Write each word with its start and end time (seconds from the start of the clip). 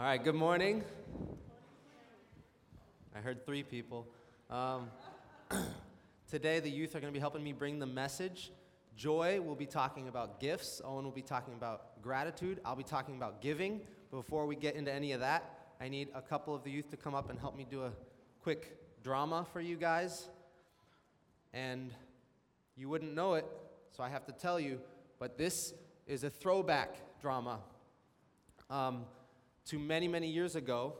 All 0.00 0.06
right, 0.06 0.24
good 0.24 0.34
morning. 0.34 0.82
I 3.14 3.18
heard 3.18 3.44
three 3.44 3.62
people. 3.62 4.06
Um, 4.48 4.88
today, 6.30 6.58
the 6.58 6.70
youth 6.70 6.96
are 6.96 7.00
going 7.00 7.12
to 7.12 7.14
be 7.14 7.20
helping 7.20 7.44
me 7.44 7.52
bring 7.52 7.78
the 7.78 7.86
message. 7.86 8.50
Joy 8.96 9.42
will 9.42 9.56
be 9.56 9.66
talking 9.66 10.08
about 10.08 10.40
gifts. 10.40 10.80
Owen 10.86 11.04
will 11.04 11.12
be 11.12 11.20
talking 11.20 11.52
about 11.52 12.00
gratitude. 12.00 12.60
I'll 12.64 12.76
be 12.76 12.82
talking 12.82 13.16
about 13.16 13.42
giving. 13.42 13.82
Before 14.10 14.46
we 14.46 14.56
get 14.56 14.74
into 14.74 14.90
any 14.90 15.12
of 15.12 15.20
that, 15.20 15.68
I 15.82 15.90
need 15.90 16.08
a 16.14 16.22
couple 16.22 16.54
of 16.54 16.64
the 16.64 16.70
youth 16.70 16.88
to 16.92 16.96
come 16.96 17.14
up 17.14 17.28
and 17.28 17.38
help 17.38 17.54
me 17.54 17.66
do 17.70 17.84
a 17.84 17.92
quick 18.42 18.78
drama 19.04 19.46
for 19.52 19.60
you 19.60 19.76
guys. 19.76 20.30
And 21.52 21.92
you 22.74 22.88
wouldn't 22.88 23.14
know 23.14 23.34
it, 23.34 23.44
so 23.94 24.02
I 24.02 24.08
have 24.08 24.24
to 24.24 24.32
tell 24.32 24.58
you, 24.58 24.80
but 25.18 25.36
this 25.36 25.74
is 26.06 26.24
a 26.24 26.30
throwback 26.30 27.20
drama. 27.20 27.58
Um, 28.70 29.04
to 29.70 29.78
many, 29.78 30.08
many 30.08 30.28
years 30.28 30.56
ago, 30.56 30.94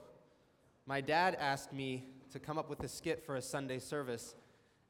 my 0.87 1.01
dad 1.01 1.37
asked 1.41 1.73
me 1.73 2.05
to 2.31 2.39
come 2.39 2.57
up 2.57 2.71
with 2.71 2.81
a 2.85 2.89
skit 2.89 3.27
for 3.27 3.35
a 3.35 3.43
Sunday 3.43 3.81
service. 3.81 4.37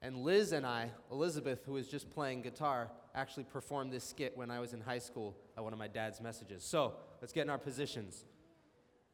And 0.03 0.19
Liz 0.19 0.53
and 0.53 0.67
I, 0.67 0.91
Elizabeth, 1.11 1.65
who 1.65 1.73
was 1.73 1.89
just 1.89 2.11
playing 2.11 2.43
guitar, 2.43 2.91
actually 3.15 3.45
performed 3.45 3.91
this 3.91 4.05
skit 4.05 4.37
when 4.37 4.51
I 4.51 4.61
was 4.61 4.75
in 4.75 4.83
high 4.83 4.99
school 4.99 5.35
at 5.57 5.65
one 5.65 5.73
of 5.73 5.79
my 5.79 5.89
dad's 5.89 6.21
messages. 6.21 6.63
So 6.63 6.93
let's 7.23 7.33
get 7.33 7.43
in 7.43 7.51
our 7.51 7.57
positions. 7.57 8.27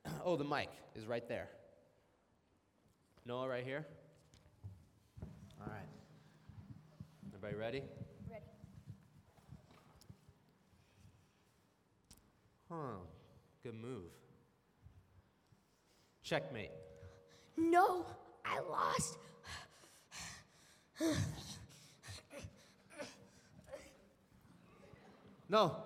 oh, 0.24 0.34
the 0.34 0.44
mic 0.44 0.70
is 0.96 1.06
right 1.06 1.26
there. 1.28 1.48
Noah, 3.24 3.48
right 3.48 3.64
here. 3.64 3.86
All 5.60 5.68
right. 5.68 5.88
Everybody 7.28 7.54
ready? 7.54 7.82
Ready. 8.28 8.44
Huh. 12.68 12.96
Good 13.62 13.74
move. 13.74 14.10
Checkmate. 16.26 16.72
No, 17.56 18.04
I 18.44 18.58
lost. 18.58 19.16
No. 25.48 25.76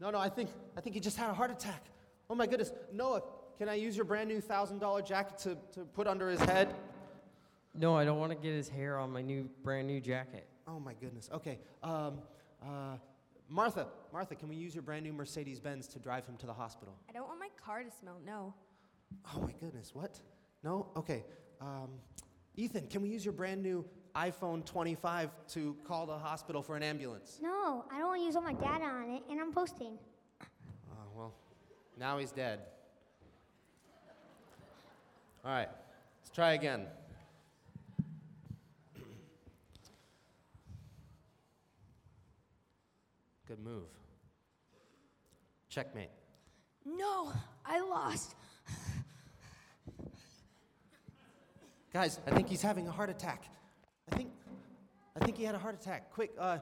No, 0.00 0.10
no, 0.10 0.18
I 0.18 0.30
think 0.30 0.48
I 0.78 0.80
think 0.80 0.94
he 0.94 1.00
just 1.00 1.18
had 1.18 1.28
a 1.28 1.34
heart 1.34 1.50
attack. 1.50 1.84
Oh 2.30 2.34
my 2.34 2.46
goodness. 2.46 2.72
Noah, 2.90 3.20
can 3.58 3.68
I 3.68 3.74
use 3.74 3.96
your 3.96 4.06
brand 4.06 4.30
new 4.30 4.40
thousand 4.40 4.78
dollar 4.78 5.02
jacket 5.02 5.36
to, 5.40 5.58
to 5.74 5.84
put 5.84 6.06
under 6.06 6.30
his 6.30 6.40
head? 6.40 6.74
No, 7.74 7.94
I 7.94 8.06
don't 8.06 8.18
want 8.18 8.32
to 8.32 8.38
get 8.38 8.54
his 8.54 8.70
hair 8.70 8.98
on 8.98 9.12
my 9.12 9.20
new 9.20 9.46
brand 9.62 9.86
new 9.86 10.00
jacket. 10.00 10.46
Oh 10.66 10.80
my 10.80 10.94
goodness. 10.94 11.28
Okay. 11.30 11.58
Um, 11.82 12.14
uh, 12.62 12.96
Martha, 13.50 13.88
Martha, 14.10 14.34
can 14.34 14.48
we 14.48 14.56
use 14.56 14.74
your 14.74 14.82
brand 14.82 15.04
new 15.04 15.12
Mercedes 15.12 15.60
Benz 15.60 15.86
to 15.88 15.98
drive 15.98 16.26
him 16.26 16.38
to 16.38 16.46
the 16.46 16.54
hospital? 16.54 16.94
I 17.10 17.12
don't 17.12 17.28
want 17.28 17.38
my 17.38 17.50
car 17.62 17.82
to 17.82 17.90
smell, 17.90 18.16
no. 18.24 18.54
Oh 19.34 19.40
my 19.40 19.52
goodness, 19.60 19.94
what? 19.94 20.20
No? 20.62 20.88
Okay. 20.96 21.24
Um, 21.60 21.90
Ethan, 22.56 22.86
can 22.88 23.02
we 23.02 23.08
use 23.08 23.24
your 23.24 23.32
brand 23.32 23.62
new 23.62 23.84
iPhone 24.14 24.64
25 24.64 25.30
to 25.48 25.76
call 25.84 26.06
the 26.06 26.16
hospital 26.16 26.62
for 26.62 26.76
an 26.76 26.82
ambulance? 26.82 27.38
No, 27.42 27.84
I 27.90 27.98
don't 27.98 28.08
want 28.08 28.20
to 28.20 28.24
use 28.24 28.36
all 28.36 28.42
my 28.42 28.54
data 28.54 28.84
on 28.84 29.10
it, 29.10 29.22
and 29.30 29.40
I'm 29.40 29.52
posting. 29.52 29.98
Oh, 30.42 30.94
well, 31.14 31.34
now 31.98 32.18
he's 32.18 32.32
dead. 32.32 32.60
All 35.44 35.52
right, 35.52 35.68
let's 36.22 36.30
try 36.34 36.52
again. 36.52 36.86
Good 43.46 43.60
move. 43.60 43.84
Checkmate. 45.68 46.10
No, 46.84 47.32
I 47.64 47.80
lost. 47.80 48.34
Guys, 51.92 52.20
I 52.26 52.30
think 52.30 52.48
he's 52.48 52.62
having 52.62 52.88
a 52.88 52.90
heart 52.90 53.10
attack. 53.10 53.44
I 54.12 54.16
think, 54.16 54.30
I 55.20 55.24
think 55.24 55.36
he 55.36 55.44
had 55.44 55.54
a 55.54 55.58
heart 55.58 55.74
attack. 55.80 56.10
Quick, 56.12 56.32
uh, 56.38 56.58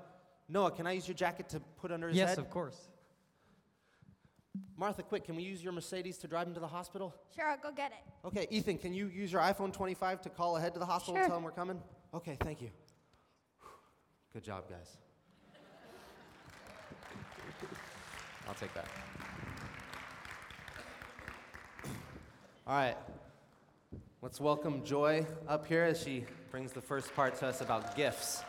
Noah, 0.49 0.71
can 0.71 0.87
I 0.87 0.93
use 0.93 1.09
your 1.09 1.15
jacket 1.15 1.49
to 1.51 1.61
put 1.81 1.91
under 1.91 2.09
his 2.09 2.17
yes, 2.17 2.31
head? 2.31 2.39
of 2.39 2.51
course. 2.51 2.89
Martha, 4.77 5.03
quick, 5.03 5.25
can 5.25 5.37
we 5.37 5.43
use 5.43 5.62
your 5.62 5.73
Mercedes 5.73 6.19
to 6.19 6.29
drive 6.29 6.47
him 6.47 6.55
to 6.55 6.61
the 6.61 6.67
hospital? 6.67 7.15
Sure, 7.35 7.49
I'll 7.49 7.59
go 7.59 7.73
get 7.73 7.93
it. 7.93 8.27
Okay, 8.27 8.47
Ethan, 8.51 8.79
can 8.79 8.93
you 8.93 9.09
use 9.09 9.33
your 9.33 9.41
iPhone 9.41 9.73
25 9.73 10.23
to 10.23 10.31
call 10.31 10.57
ahead 10.57 10.75
to 10.75 10.81
the 10.81 10.87
hospital 10.87 11.15
Sure. 11.15 11.23
and 11.23 11.29
tell 11.29 11.37
them 11.37 11.45
we're 11.45 11.51
coming? 11.51 11.81
Okay, 12.12 12.37
thank 12.41 12.61
you. 12.61 12.71
Good 14.33 14.45
job, 14.45 14.65
guys. 14.69 14.97
I'll 18.49 18.55
take 18.55 18.75
that. 18.75 18.87
All 22.67 22.75
right. 22.75 22.97
Let's 24.25 24.41
welcome 24.41 24.83
Joy 24.83 25.27
up 25.47 25.67
here 25.67 25.83
as 25.83 26.03
she 26.03 26.25
brings 26.51 26.73
the 26.73 26.81
first 26.81 27.15
part 27.15 27.37
to 27.41 27.47
us 27.47 27.61
about 27.61 27.95
gifts. 27.95 28.43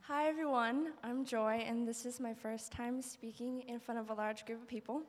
Hi 0.00 0.26
everyone, 0.26 0.94
I'm 1.04 1.26
Joy, 1.26 1.62
and 1.66 1.86
this 1.86 2.06
is 2.06 2.18
my 2.18 2.32
first 2.32 2.72
time 2.72 3.02
speaking 3.02 3.64
in 3.68 3.78
front 3.78 4.00
of 4.00 4.08
a 4.08 4.14
large 4.14 4.46
group 4.46 4.62
of 4.62 4.66
people. 4.66 5.02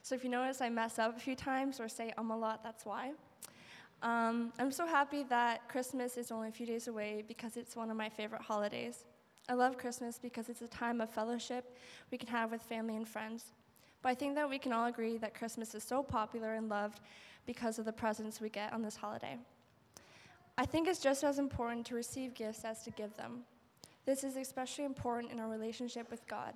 So 0.00 0.14
if 0.14 0.24
you 0.24 0.30
notice 0.30 0.62
I 0.62 0.70
mess 0.70 0.98
up 0.98 1.14
a 1.14 1.20
few 1.20 1.36
times 1.36 1.80
or 1.80 1.86
say 1.86 2.14
um 2.16 2.30
a 2.30 2.36
lot, 2.38 2.62
that's 2.62 2.86
why. 2.86 3.12
Um, 4.02 4.50
I'm 4.58 4.72
so 4.72 4.86
happy 4.86 5.22
that 5.24 5.68
Christmas 5.68 6.16
is 6.16 6.30
only 6.30 6.48
a 6.48 6.52
few 6.52 6.64
days 6.64 6.88
away 6.88 7.24
because 7.28 7.58
it's 7.58 7.76
one 7.76 7.90
of 7.90 7.98
my 7.98 8.08
favorite 8.08 8.40
holidays. 8.40 9.04
I 9.50 9.52
love 9.52 9.76
Christmas 9.76 10.18
because 10.18 10.48
it's 10.48 10.62
a 10.62 10.68
time 10.68 11.02
of 11.02 11.10
fellowship 11.10 11.76
we 12.10 12.16
can 12.16 12.28
have 12.28 12.50
with 12.50 12.62
family 12.62 12.96
and 12.96 13.06
friends. 13.06 13.52
But 14.04 14.10
I 14.10 14.14
think 14.14 14.34
that 14.34 14.50
we 14.50 14.58
can 14.58 14.74
all 14.74 14.84
agree 14.84 15.16
that 15.16 15.32
Christmas 15.32 15.74
is 15.74 15.82
so 15.82 16.02
popular 16.02 16.56
and 16.56 16.68
loved 16.68 17.00
because 17.46 17.78
of 17.78 17.86
the 17.86 17.92
presents 17.92 18.38
we 18.38 18.50
get 18.50 18.70
on 18.74 18.82
this 18.82 18.96
holiday. 18.96 19.38
I 20.58 20.66
think 20.66 20.86
it's 20.86 21.00
just 21.00 21.24
as 21.24 21.38
important 21.38 21.86
to 21.86 21.94
receive 21.94 22.34
gifts 22.34 22.66
as 22.66 22.82
to 22.82 22.90
give 22.90 23.16
them. 23.16 23.44
This 24.04 24.22
is 24.22 24.36
especially 24.36 24.84
important 24.84 25.32
in 25.32 25.40
our 25.40 25.48
relationship 25.48 26.10
with 26.10 26.28
God. 26.28 26.52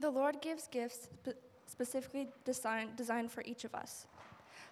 The 0.00 0.08
Lord 0.08 0.40
gives 0.40 0.66
gifts 0.68 1.10
spe- 1.12 1.36
specifically 1.66 2.28
designed, 2.46 2.96
designed 2.96 3.30
for 3.30 3.42
each 3.44 3.64
of 3.64 3.74
us. 3.74 4.06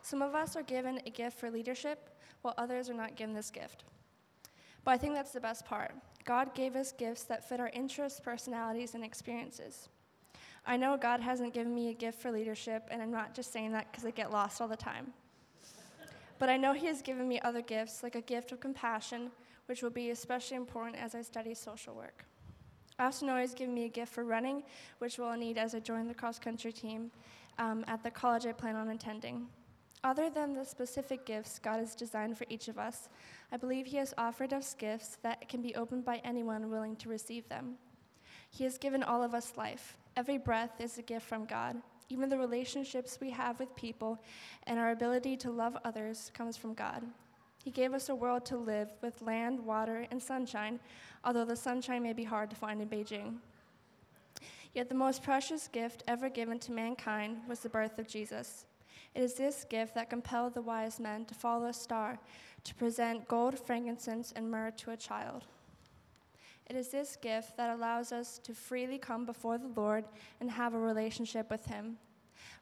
Some 0.01 0.23
of 0.23 0.35
us 0.35 0.57
are 0.57 0.63
given 0.63 0.99
a 1.05 1.11
gift 1.11 1.39
for 1.39 1.51
leadership, 1.51 2.09
while 2.41 2.55
others 2.57 2.89
are 2.89 2.95
not 2.95 3.17
given 3.17 3.35
this 3.35 3.51
gift. 3.51 3.85
But 4.83 4.93
I 4.93 4.97
think 4.97 5.13
that's 5.15 5.33
the 5.33 5.41
best 5.41 5.67
part. 5.67 5.93
God 6.25 6.55
gave 6.55 6.75
us 6.75 6.91
gifts 6.91 7.25
that 7.25 7.47
fit 7.47 7.61
our 7.61 7.69
interests, 7.69 8.19
personalities, 8.19 8.95
and 8.95 9.05
experiences. 9.05 9.91
I 10.65 10.77
know 10.77 10.97
God 10.97 11.21
hasn't 11.21 11.55
given 11.55 11.75
me 11.75 11.89
a 11.89 11.95
gift 11.95 12.21
for 12.21 12.31
leadership, 12.31 12.89
and 12.91 13.03
I'm 13.03 13.11
not 13.11 13.35
just 13.35 13.53
saying 13.53 13.73
that 13.73 13.91
because 13.91 14.05
I 14.05 14.11
get 14.11 14.31
lost 14.31 14.61
all 14.61 14.69
the 14.69 14.77
time. 14.77 15.13
But 16.39 16.49
I 16.49 16.57
know 16.57 16.73
He 16.73 16.87
has 16.87 17.03
given 17.03 17.29
me 17.29 17.41
other 17.41 17.63
gifts, 17.63 18.03
like 18.03 18.15
a 18.15 18.21
gift 18.21 18.53
of 18.53 18.61
compassion, 18.61 19.31
which 19.67 19.83
will 19.83 19.91
be 19.91 20.11
especially 20.11 20.57
important 20.57 20.97
as 20.97 21.15
I 21.15 21.23
study 21.23 21.55
social 21.55 21.95
work. 21.95 22.25
I 22.99 23.07
also 23.07 23.27
know 23.27 23.37
He's 23.37 23.55
given 23.55 23.75
me 23.75 23.87
a 23.87 23.89
gift 23.89 24.13
for 24.13 24.25
running, 24.25 24.63
which 24.99 25.19
we'll 25.19 25.37
need 25.37 25.59
as 25.59 25.75
I 25.75 25.81
join 25.81 26.07
the 26.07 26.15
cross 26.15 26.39
country 26.39 26.73
team 26.73 27.11
um, 27.59 27.85
at 27.89 28.03
the 28.03 28.11
college 28.11 28.47
I 28.47 28.53
plan 28.53 28.77
on 28.77 28.89
attending. 28.91 29.47
Other 30.05 30.31
than 30.31 30.53
the 30.53 30.65
specific 30.65 31.25
gifts 31.25 31.61
God 31.61 31.79
has 31.79 31.95
designed 31.95 32.37
for 32.37 32.47
each 32.49 32.69
of 32.69 32.79
us, 32.79 33.09
I 33.53 33.57
believe 33.57 33.87
He 33.87 33.97
has 33.99 34.15
offered 34.19 34.53
us 34.53 34.75
gifts 34.75 35.19
that 35.23 35.49
can 35.49 35.63
be 35.63 35.75
opened 35.75 36.05
by 36.05 36.21
anyone 36.25 36.71
willing 36.71 36.97
to 36.97 37.09
receive 37.09 37.49
them. 37.49 37.75
He 38.51 38.65
has 38.65 38.79
given 38.79 39.03
all 39.03 39.23
of 39.23 39.35
us 39.35 39.53
life. 39.57 39.97
Every 40.17 40.39
breath 40.39 40.81
is 40.81 40.99
a 40.99 41.03
gift 41.03 41.27
from 41.27 41.47
God. 41.47 41.77
Even 42.09 42.29
the 42.29 42.39
relationships 42.39 43.19
we 43.21 43.31
have 43.31 43.59
with 43.59 43.75
people 43.75 44.23
and 44.67 44.79
our 44.79 44.91
ability 44.91 45.37
to 45.39 45.51
love 45.51 45.77
others 45.85 46.31
comes 46.35 46.57
from 46.57 46.75
God. 46.75 47.03
He 47.65 47.71
gave 47.71 47.95
us 47.95 48.09
a 48.09 48.15
world 48.15 48.45
to 48.47 48.57
live 48.57 48.91
with 49.01 49.23
land, 49.23 49.61
water, 49.61 50.07
and 50.11 50.23
sunshine, 50.23 50.81
although 51.25 51.45
the 51.45 51.57
sunshine 51.57 52.03
may 52.03 52.13
be 52.13 52.25
hard 52.25 52.51
to 52.51 52.57
find 52.57 52.83
in 52.83 52.89
Beijing. 52.89 53.37
Yet 54.75 54.89
the 54.89 54.95
most 54.95 55.23
precious 55.23 55.69
gift 55.69 56.03
ever 56.09 56.29
given 56.29 56.59
to 56.61 56.73
mankind 56.73 57.39
was 57.49 57.61
the 57.61 57.69
birth 57.69 57.99
of 57.99 58.09
Jesus. 58.09 58.67
It 59.15 59.23
is 59.23 59.35
this 59.35 59.65
gift 59.65 59.95
that 59.95 60.11
compelled 60.11 60.55
the 60.55 60.63
wise 60.63 60.99
men 60.99 61.25
to 61.27 61.35
follow 61.35 61.67
a 61.67 61.73
star 61.73 62.19
to 62.65 62.75
present 62.75 63.29
gold, 63.29 63.59
frankincense, 63.59 64.33
and 64.35 64.51
myrrh 64.51 64.71
to 64.73 64.93
a 64.93 64.97
child. 64.97 65.45
It 66.69 66.77
is 66.77 66.89
this 66.89 67.17
gift 67.17 67.57
that 67.57 67.71
allows 67.71 68.13
us 68.13 68.39
to 68.45 68.55
freely 68.55 68.99
come 68.99 69.27
before 69.27 69.59
the 69.59 69.73
Lord 69.77 70.05
and 70.41 70.51
have 70.51 70.75
a 70.75 70.79
relationship 70.79 71.51
with 71.51 71.67
Him. 71.67 71.99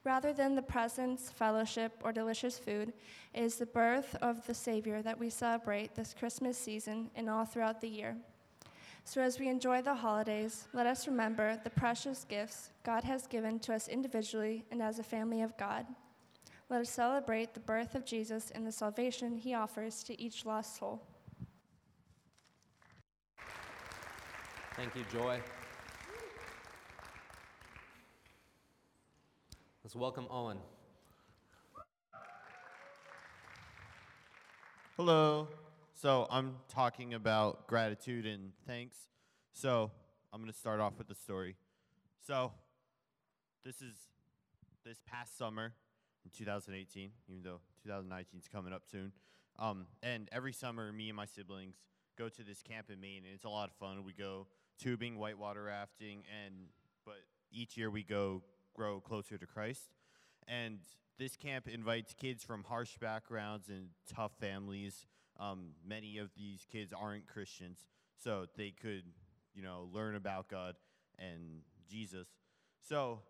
Rather 0.04 0.32
than 0.32 0.54
the 0.54 0.62
presents, 0.62 1.30
fellowship, 1.30 2.00
or 2.02 2.12
delicious 2.12 2.58
food, 2.58 2.92
it 3.34 3.42
is 3.42 3.56
the 3.56 3.66
birth 3.66 4.16
of 4.22 4.46
the 4.46 4.54
Savior 4.54 5.02
that 5.02 5.18
we 5.18 5.28
celebrate 5.28 5.94
this 5.94 6.14
Christmas 6.18 6.56
season 6.56 7.10
and 7.14 7.28
all 7.28 7.44
throughout 7.44 7.80
the 7.80 7.88
year. 7.88 8.16
So, 9.04 9.20
as 9.20 9.38
we 9.38 9.48
enjoy 9.48 9.82
the 9.82 9.94
holidays, 9.94 10.68
let 10.72 10.86
us 10.86 11.06
remember 11.06 11.58
the 11.62 11.70
precious 11.70 12.24
gifts 12.24 12.70
God 12.84 13.04
has 13.04 13.26
given 13.26 13.58
to 13.60 13.74
us 13.74 13.88
individually 13.88 14.64
and 14.70 14.80
as 14.82 14.98
a 14.98 15.02
family 15.02 15.42
of 15.42 15.56
God. 15.56 15.86
Let 16.68 16.82
us 16.82 16.90
celebrate 16.90 17.52
the 17.52 17.60
birth 17.60 17.94
of 17.94 18.04
Jesus 18.04 18.52
and 18.54 18.66
the 18.66 18.72
salvation 18.72 19.36
he 19.36 19.54
offers 19.54 20.02
to 20.04 20.20
each 20.20 20.46
lost 20.46 20.78
soul. 20.78 21.02
Thank 24.80 24.96
you, 24.96 25.04
Joy. 25.12 25.38
Let's 29.84 29.94
welcome 29.94 30.26
Owen. 30.30 30.56
Hello. 34.96 35.48
So 35.92 36.26
I'm 36.30 36.56
talking 36.70 37.12
about 37.12 37.66
gratitude 37.66 38.24
and 38.24 38.52
thanks. 38.66 38.96
So 39.52 39.90
I'm 40.32 40.40
going 40.40 40.50
to 40.50 40.58
start 40.58 40.80
off 40.80 40.94
with 40.96 41.08
the 41.08 41.14
story. 41.14 41.56
So 42.26 42.50
this 43.62 43.82
is 43.82 43.92
this 44.86 45.02
past 45.06 45.36
summer 45.36 45.74
in 46.24 46.30
2018, 46.34 47.10
even 47.28 47.42
though 47.42 47.60
2019 47.84 48.40
is 48.40 48.48
coming 48.48 48.72
up 48.72 48.84
soon. 48.90 49.12
Um, 49.58 49.84
and 50.02 50.26
every 50.32 50.54
summer, 50.54 50.90
me 50.90 51.10
and 51.10 51.16
my 51.18 51.26
siblings 51.26 51.74
go 52.16 52.30
to 52.30 52.42
this 52.42 52.62
camp 52.62 52.86
in 52.90 52.98
Maine, 52.98 53.24
and 53.26 53.34
it's 53.34 53.44
a 53.44 53.50
lot 53.50 53.68
of 53.68 53.74
fun. 53.76 54.04
We 54.06 54.14
go 54.14 54.46
tubing, 54.80 55.18
whitewater 55.18 55.64
rafting, 55.64 56.22
and 56.44 56.54
but 57.04 57.18
each 57.52 57.76
year 57.76 57.90
we 57.90 58.02
go 58.02 58.42
grow 58.74 59.00
closer 59.00 59.36
to 59.38 59.46
Christ. 59.46 59.90
And 60.48 60.78
this 61.18 61.36
camp 61.36 61.68
invites 61.68 62.14
kids 62.14 62.44
from 62.44 62.64
harsh 62.64 62.96
backgrounds 62.98 63.68
and 63.68 63.88
tough 64.12 64.32
families. 64.40 65.06
Um, 65.38 65.72
many 65.86 66.18
of 66.18 66.30
these 66.36 66.66
kids 66.70 66.92
aren't 66.98 67.26
Christians, 67.26 67.78
so 68.22 68.46
they 68.56 68.70
could, 68.70 69.04
you 69.54 69.62
know, 69.62 69.88
learn 69.92 70.16
about 70.16 70.48
God 70.48 70.76
and 71.18 71.62
Jesus. 71.88 72.26
So 72.88 73.20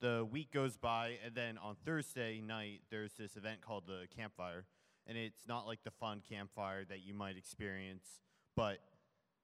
the 0.00 0.26
week 0.30 0.52
goes 0.52 0.76
by, 0.76 1.18
and 1.24 1.34
then 1.34 1.58
on 1.58 1.76
Thursday 1.84 2.40
night, 2.40 2.80
there's 2.90 3.12
this 3.14 3.36
event 3.36 3.60
called 3.60 3.84
the 3.86 4.06
campfire. 4.14 4.66
And 5.06 5.16
it's 5.16 5.46
not 5.46 5.66
like 5.66 5.84
the 5.84 5.92
fun 5.92 6.20
campfire 6.28 6.84
that 6.84 7.04
you 7.04 7.14
might 7.14 7.36
experience, 7.36 8.06
but 8.56 8.78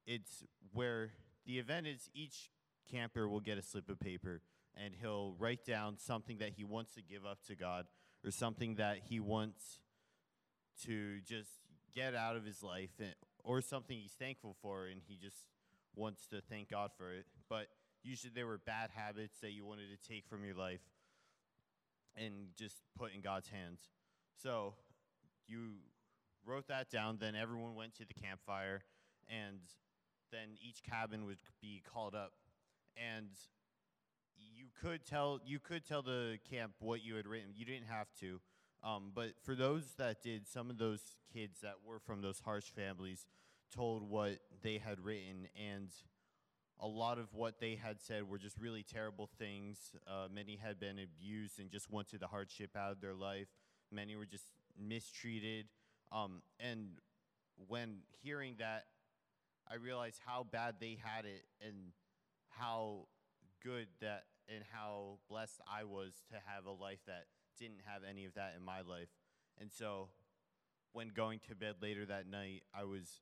it's 0.06 0.44
where 0.72 1.12
the 1.46 1.58
event 1.58 1.86
is 1.86 2.10
each 2.14 2.50
camper 2.90 3.28
will 3.28 3.40
get 3.40 3.58
a 3.58 3.62
slip 3.62 3.88
of 3.88 3.98
paper 3.98 4.42
and 4.74 4.94
he'll 5.00 5.34
write 5.38 5.64
down 5.64 5.98
something 5.98 6.38
that 6.38 6.50
he 6.56 6.64
wants 6.64 6.94
to 6.94 7.02
give 7.02 7.26
up 7.26 7.38
to 7.46 7.54
God 7.54 7.86
or 8.24 8.30
something 8.30 8.76
that 8.76 8.98
he 9.08 9.20
wants 9.20 9.80
to 10.84 11.20
just 11.20 11.50
get 11.94 12.14
out 12.14 12.36
of 12.36 12.44
his 12.44 12.62
life 12.62 12.90
and, 12.98 13.14
or 13.44 13.60
something 13.60 13.98
he's 13.98 14.12
thankful 14.12 14.56
for 14.62 14.86
and 14.86 15.00
he 15.06 15.16
just 15.16 15.36
wants 15.94 16.26
to 16.28 16.40
thank 16.48 16.70
God 16.70 16.90
for 16.96 17.12
it. 17.12 17.26
But 17.48 17.66
usually 18.02 18.32
there 18.34 18.46
were 18.46 18.58
bad 18.58 18.90
habits 18.94 19.38
that 19.40 19.52
you 19.52 19.64
wanted 19.64 19.88
to 19.90 20.08
take 20.08 20.26
from 20.26 20.44
your 20.44 20.54
life 20.54 20.80
and 22.16 22.48
just 22.56 22.76
put 22.96 23.14
in 23.14 23.20
God's 23.20 23.48
hands. 23.48 23.80
So 24.42 24.74
you 25.46 25.74
wrote 26.46 26.68
that 26.68 26.90
down, 26.90 27.18
then 27.20 27.34
everyone 27.34 27.74
went 27.74 27.94
to 27.96 28.04
the 28.04 28.14
campfire 28.14 28.84
and 29.28 29.58
then 30.32 30.56
each 30.67 30.82
cabin 30.82 31.26
would 31.26 31.38
be 31.61 31.82
called 31.87 32.14
up 32.14 32.32
and 32.96 33.29
you 34.37 34.67
could 34.81 35.05
tell 35.05 35.40
you 35.44 35.58
could 35.58 35.87
tell 35.87 36.02
the 36.02 36.38
camp 36.50 36.73
what 36.81 37.05
you 37.05 37.14
had 37.14 37.26
written. 37.26 37.50
You 37.55 37.64
didn't 37.64 37.87
have 37.87 38.08
to. 38.20 38.40
Um, 38.84 39.12
but 39.14 39.32
for 39.44 39.55
those 39.55 39.84
that 39.99 40.23
did, 40.23 40.49
some 40.49 40.69
of 40.69 40.79
those 40.79 41.00
kids 41.32 41.61
that 41.62 41.75
were 41.87 42.00
from 42.00 42.20
those 42.20 42.40
harsh 42.40 42.64
families 42.75 43.26
told 43.75 44.08
what 44.08 44.38
they 44.62 44.79
had 44.79 45.00
written, 45.00 45.46
and 45.56 45.88
a 46.81 46.87
lot 46.87 47.19
of 47.19 47.32
what 47.32 47.61
they 47.61 47.76
had 47.76 48.00
said 48.00 48.29
were 48.29 48.38
just 48.38 48.58
really 48.58 48.82
terrible 48.82 49.29
things. 49.38 49.79
Uh, 50.06 50.26
many 50.32 50.56
had 50.56 50.81
been 50.81 50.99
abused 50.99 51.61
and 51.61 51.70
just 51.70 51.90
wanted 51.90 52.20
the 52.20 52.26
hardship 52.26 52.76
out 52.76 52.90
of 52.90 53.00
their 53.00 53.14
life. 53.14 53.46
Many 53.93 54.17
were 54.17 54.26
just 54.26 54.46
mistreated. 54.76 55.67
Um, 56.11 56.43
and 56.58 56.99
when 57.69 57.99
hearing 58.20 58.56
that, 58.58 58.87
I 59.72 59.76
realized 59.76 60.20
how 60.26 60.44
bad 60.50 60.74
they 60.80 60.98
had 61.02 61.24
it 61.24 61.44
and 61.66 61.92
how 62.50 63.06
good 63.64 63.86
that 64.00 64.24
and 64.48 64.64
how 64.70 65.19
blessed 65.30 65.60
I 65.66 65.84
was 65.84 66.12
to 66.28 66.34
have 66.44 66.66
a 66.66 66.72
life 66.72 66.98
that 67.06 67.24
didn't 67.58 67.80
have 67.86 68.02
any 68.08 68.26
of 68.26 68.34
that 68.34 68.52
in 68.56 68.62
my 68.62 68.82
life. 68.82 69.08
And 69.58 69.70
so 69.72 70.08
when 70.92 71.08
going 71.08 71.40
to 71.48 71.54
bed 71.54 71.76
later 71.80 72.04
that 72.04 72.28
night, 72.28 72.64
I 72.74 72.84
was 72.84 73.20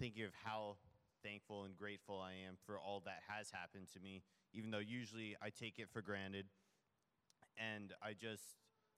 thinking 0.00 0.24
of 0.24 0.32
how 0.42 0.76
thankful 1.22 1.64
and 1.64 1.76
grateful 1.76 2.20
I 2.20 2.32
am 2.48 2.56
for 2.66 2.78
all 2.78 3.02
that 3.04 3.20
has 3.28 3.50
happened 3.52 3.86
to 3.92 4.00
me, 4.00 4.24
even 4.52 4.72
though 4.72 4.78
usually 4.78 5.36
I 5.40 5.50
take 5.50 5.78
it 5.78 5.88
for 5.92 6.02
granted 6.02 6.46
and 7.56 7.92
I 8.02 8.14
just 8.14 8.42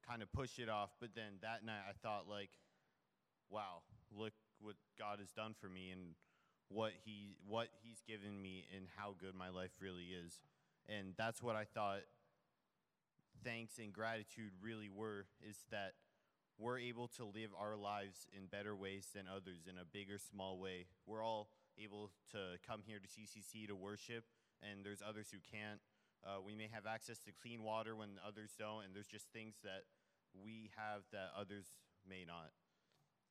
kind 0.08 0.22
of 0.22 0.32
push 0.32 0.58
it 0.58 0.70
off. 0.70 0.90
But 1.00 1.10
then 1.14 1.40
that 1.42 1.64
night 1.66 1.84
I 1.86 1.92
thought, 2.02 2.28
like, 2.30 2.50
wow, 3.50 3.82
look 4.10 4.32
what 4.60 4.76
God 4.98 5.18
has 5.18 5.32
done 5.32 5.54
for 5.60 5.68
me 5.68 5.90
and 5.90 6.14
what 6.68 6.92
he 7.04 7.36
what 7.46 7.68
he's 7.82 8.02
given 8.06 8.40
me 8.40 8.64
and 8.74 8.86
how 8.96 9.14
good 9.20 9.34
my 9.34 9.48
life 9.48 9.72
really 9.80 10.08
is. 10.24 10.40
And 10.88 11.14
that's 11.16 11.42
what 11.42 11.56
I 11.56 11.64
thought 11.64 12.00
thanks 13.44 13.78
and 13.78 13.92
gratitude 13.92 14.52
really 14.62 14.88
were 14.88 15.26
is 15.46 15.56
that 15.70 15.92
we're 16.58 16.78
able 16.78 17.08
to 17.08 17.24
live 17.24 17.50
our 17.58 17.76
lives 17.76 18.26
in 18.32 18.46
better 18.46 18.74
ways 18.76 19.08
than 19.14 19.26
others 19.28 19.66
in 19.68 19.76
a 19.76 19.84
big 19.84 20.10
or 20.10 20.18
small 20.18 20.58
way. 20.58 20.86
We're 21.06 21.24
all 21.24 21.48
able 21.78 22.10
to 22.32 22.58
come 22.66 22.80
here 22.86 22.98
to 22.98 23.08
CCC 23.08 23.66
to 23.66 23.74
worship, 23.74 24.24
and 24.62 24.84
there's 24.84 25.02
others 25.02 25.28
who 25.30 25.38
can't. 25.42 25.80
Uh, 26.24 26.40
we 26.40 26.54
may 26.54 26.68
have 26.72 26.86
access 26.86 27.18
to 27.26 27.32
clean 27.32 27.62
water 27.62 27.96
when 27.96 28.16
others 28.26 28.54
don't, 28.58 28.84
and 28.84 28.94
there's 28.94 29.10
just 29.10 29.26
things 29.32 29.56
that 29.62 29.84
we 30.32 30.70
have 30.76 31.02
that 31.12 31.34
others 31.36 31.66
may 32.08 32.24
not. 32.24 32.54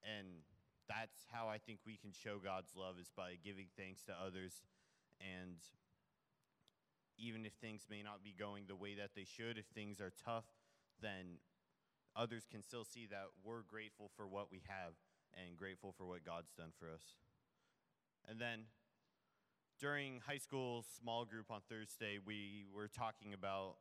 And 0.04 0.44
that's 0.88 1.26
how 1.32 1.48
I 1.48 1.58
think 1.58 1.80
we 1.86 1.98
can 1.98 2.12
show 2.12 2.40
God's 2.44 2.76
love 2.76 2.96
is 3.00 3.10
by 3.16 3.36
giving 3.44 3.68
thanks 3.78 4.04
to 4.04 4.14
others. 4.14 4.62
And 5.22 5.58
even 7.18 7.46
if 7.46 7.54
things 7.54 7.88
may 7.90 8.04
not 8.04 8.24
be 8.24 8.36
going 8.38 8.66
the 8.68 8.76
way 8.76 8.96
that 8.96 9.12
they 9.16 9.26
should, 9.26 9.58
if 9.58 9.66
things 9.74 10.02
are 10.02 10.12
tough, 10.26 10.46
then 11.02 11.40
others 12.16 12.44
can 12.50 12.62
still 12.62 12.84
see 12.84 13.08
that 13.08 13.28
we're 13.44 13.64
grateful 13.64 14.10
for 14.16 14.28
what 14.28 14.52
we 14.52 14.62
have 14.68 14.94
and 15.34 15.58
grateful 15.58 15.94
for 15.98 16.06
what 16.06 16.26
God's 16.26 16.52
done 16.52 16.72
for 16.80 16.92
us. 16.92 17.16
And 18.28 18.40
then 18.40 18.66
during 19.80 20.22
high 20.26 20.38
school 20.38 20.86
small 21.00 21.26
group 21.26 21.52
on 21.52 21.62
Thursday, 21.70 22.20
we 22.24 22.66
were 22.74 22.88
talking 22.88 23.34
about 23.34 23.76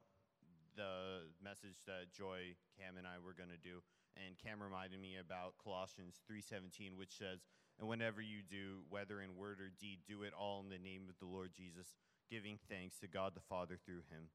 the 0.77 1.29
message 1.43 1.85
that 1.87 2.13
Joy, 2.17 2.57
Cam, 2.79 2.97
and 2.97 3.07
I 3.07 3.21
were 3.25 3.35
going 3.35 3.51
to 3.51 3.61
do. 3.61 3.83
And 4.17 4.39
Cam 4.39 4.63
reminded 4.63 5.01
me 5.01 5.17
about 5.17 5.59
Colossians 5.59 6.21
3:17, 6.27 6.97
which 6.97 7.17
says, 7.17 7.47
"And 7.79 7.89
whenever 7.89 8.21
you 8.21 8.43
do, 8.43 8.85
whether 8.89 9.21
in 9.21 9.37
word 9.37 9.61
or 9.61 9.71
deed, 9.71 10.05
do 10.05 10.23
it 10.23 10.35
all 10.35 10.61
in 10.61 10.69
the 10.69 10.79
name 10.79 11.09
of 11.09 11.19
the 11.19 11.27
Lord 11.27 11.53
Jesus, 11.55 11.97
giving 12.29 12.59
thanks 12.59 12.99
to 12.99 13.09
God 13.09 13.35
the 13.35 13.41
Father 13.41 13.77
through 13.77 14.03
him." 14.03 14.31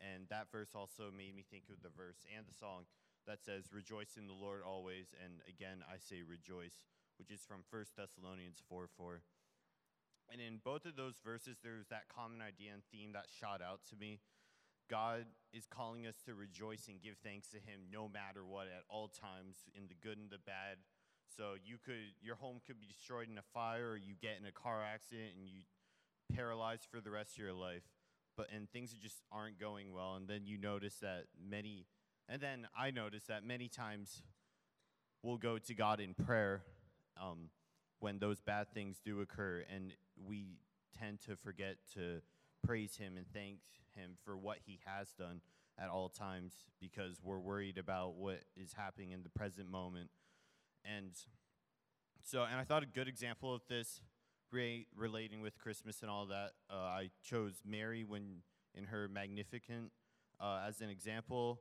And 0.00 0.28
that 0.28 0.50
verse 0.50 0.74
also 0.74 1.10
made 1.10 1.34
me 1.34 1.42
think 1.42 1.68
of 1.68 1.82
the 1.82 1.90
verse 1.90 2.24
and 2.34 2.46
the 2.46 2.54
song 2.54 2.86
that 3.26 3.44
says, 3.44 3.72
Rejoice 3.72 4.16
in 4.16 4.26
the 4.26 4.32
Lord 4.32 4.62
always. 4.64 5.14
And 5.22 5.44
again, 5.46 5.84
I 5.84 5.98
say 5.98 6.22
rejoice, 6.22 6.88
which 7.18 7.30
is 7.30 7.44
from 7.44 7.64
1 7.68 7.84
Thessalonians 7.96 8.62
4 8.68 8.88
4. 8.88 9.22
And 10.32 10.40
in 10.40 10.62
both 10.62 10.86
of 10.86 10.96
those 10.96 11.18
verses, 11.22 11.58
there's 11.62 11.88
that 11.88 12.08
common 12.08 12.40
idea 12.40 12.72
and 12.72 12.82
theme 12.90 13.12
that 13.12 13.26
shot 13.28 13.60
out 13.60 13.80
to 13.90 13.96
me. 13.96 14.20
God 14.90 15.24
is 15.52 15.66
calling 15.66 16.06
us 16.06 16.16
to 16.26 16.34
rejoice 16.34 16.88
and 16.88 17.00
give 17.00 17.14
thanks 17.22 17.48
to 17.50 17.56
Him 17.56 17.86
no 17.92 18.08
matter 18.08 18.44
what, 18.44 18.66
at 18.66 18.82
all 18.88 19.08
times, 19.08 19.56
in 19.74 19.86
the 19.86 19.94
good 19.94 20.18
and 20.18 20.30
the 20.30 20.42
bad. 20.44 20.78
So 21.36 21.54
you 21.64 21.76
could, 21.84 22.18
your 22.20 22.34
home 22.34 22.60
could 22.66 22.80
be 22.80 22.86
destroyed 22.86 23.28
in 23.30 23.38
a 23.38 23.46
fire, 23.54 23.90
or 23.92 23.96
you 23.96 24.14
get 24.20 24.38
in 24.40 24.46
a 24.46 24.52
car 24.52 24.82
accident 24.82 25.30
and 25.38 25.46
you 25.46 25.62
paralyzed 26.34 26.88
for 26.90 27.00
the 27.00 27.10
rest 27.10 27.32
of 27.32 27.38
your 27.38 27.52
life. 27.52 27.84
But 28.36 28.48
and 28.54 28.70
things 28.70 28.92
just 29.00 29.22
aren't 29.30 29.60
going 29.60 29.92
well, 29.92 30.16
and 30.16 30.26
then 30.26 30.40
you 30.44 30.58
notice 30.58 30.96
that 31.02 31.26
many, 31.40 31.86
and 32.28 32.40
then 32.40 32.66
I 32.76 32.90
notice 32.90 33.24
that 33.24 33.44
many 33.44 33.68
times 33.68 34.22
we'll 35.22 35.36
go 35.36 35.58
to 35.58 35.74
God 35.74 36.00
in 36.00 36.14
prayer 36.14 36.62
um, 37.20 37.50
when 37.98 38.18
those 38.18 38.40
bad 38.40 38.72
things 38.72 39.00
do 39.04 39.20
occur, 39.20 39.64
and 39.72 39.92
we 40.26 40.58
tend 40.98 41.20
to 41.26 41.36
forget 41.36 41.76
to 41.94 42.22
praise 42.64 42.96
Him 42.96 43.16
and 43.16 43.26
thank 43.32 43.58
Him 43.94 44.12
for 44.24 44.36
what 44.36 44.58
He 44.64 44.80
has 44.84 45.12
done 45.12 45.40
at 45.78 45.88
all 45.88 46.08
times 46.08 46.52
because 46.80 47.20
we're 47.22 47.38
worried 47.38 47.78
about 47.78 48.14
what 48.14 48.40
is 48.56 48.72
happening 48.74 49.12
in 49.12 49.22
the 49.22 49.28
present 49.30 49.70
moment. 49.70 50.10
And 50.84 51.12
so, 52.22 52.44
and 52.44 52.58
I 52.58 52.64
thought 52.64 52.82
a 52.82 52.86
good 52.86 53.08
example 53.08 53.54
of 53.54 53.62
this 53.68 54.00
re- 54.52 54.86
relating 54.94 55.40
with 55.40 55.58
Christmas 55.58 56.02
and 56.02 56.10
all 56.10 56.26
that, 56.26 56.52
uh, 56.70 56.76
I 56.76 57.10
chose 57.22 57.62
Mary 57.64 58.04
when 58.04 58.42
in 58.74 58.84
her 58.84 59.08
Magnificat 59.08 59.90
uh, 60.40 60.60
as 60.66 60.80
an 60.80 60.90
example. 60.90 61.60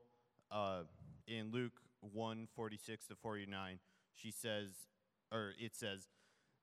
Uh, 0.51 0.81
in 1.27 1.51
Luke 1.51 1.79
1 2.01 2.47
46 2.55 3.07
to 3.07 3.15
49, 3.15 3.79
she 4.15 4.31
says, 4.31 4.69
or 5.31 5.53
it 5.59 5.75
says, 5.75 6.07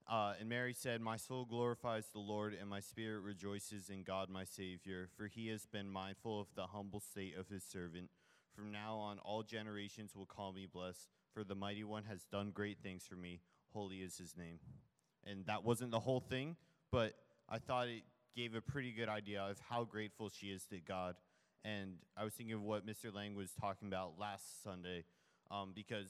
uh, 0.08 0.34
and 0.38 0.48
Mary 0.48 0.72
said, 0.72 1.00
My 1.00 1.16
soul 1.16 1.44
glorifies 1.44 2.06
the 2.12 2.20
Lord, 2.20 2.54
and 2.58 2.68
my 2.68 2.80
spirit 2.80 3.20
rejoices 3.20 3.90
in 3.90 4.02
God 4.02 4.28
my 4.28 4.44
Savior, 4.44 5.08
for 5.16 5.26
he 5.26 5.48
has 5.48 5.66
been 5.66 5.88
mindful 5.88 6.40
of 6.40 6.46
the 6.54 6.66
humble 6.66 7.00
state 7.00 7.36
of 7.36 7.48
his 7.48 7.64
servant. 7.64 8.10
From 8.54 8.72
now 8.72 8.96
on, 8.96 9.18
all 9.18 9.42
generations 9.42 10.14
will 10.14 10.26
call 10.26 10.52
me 10.52 10.66
blessed, 10.72 11.08
for 11.34 11.44
the 11.44 11.54
mighty 11.54 11.84
one 11.84 12.04
has 12.04 12.24
done 12.24 12.50
great 12.50 12.78
things 12.82 13.04
for 13.08 13.16
me. 13.16 13.40
Holy 13.72 13.96
is 13.98 14.16
his 14.16 14.36
name. 14.36 14.58
And 15.24 15.44
that 15.46 15.64
wasn't 15.64 15.90
the 15.90 16.00
whole 16.00 16.20
thing, 16.20 16.56
but 16.90 17.14
I 17.48 17.58
thought 17.58 17.88
it 17.88 18.04
gave 18.34 18.54
a 18.54 18.60
pretty 18.60 18.92
good 18.92 19.08
idea 19.08 19.42
of 19.42 19.58
how 19.68 19.84
grateful 19.84 20.30
she 20.30 20.46
is 20.46 20.64
to 20.66 20.78
God 20.78 21.16
and 21.66 21.96
I 22.16 22.22
was 22.22 22.32
thinking 22.34 22.54
of 22.54 22.62
what 22.62 22.86
Mr. 22.86 23.12
Lang 23.12 23.34
was 23.34 23.50
talking 23.60 23.88
about 23.88 24.12
last 24.18 24.62
Sunday, 24.62 25.04
um, 25.50 25.72
because 25.74 26.06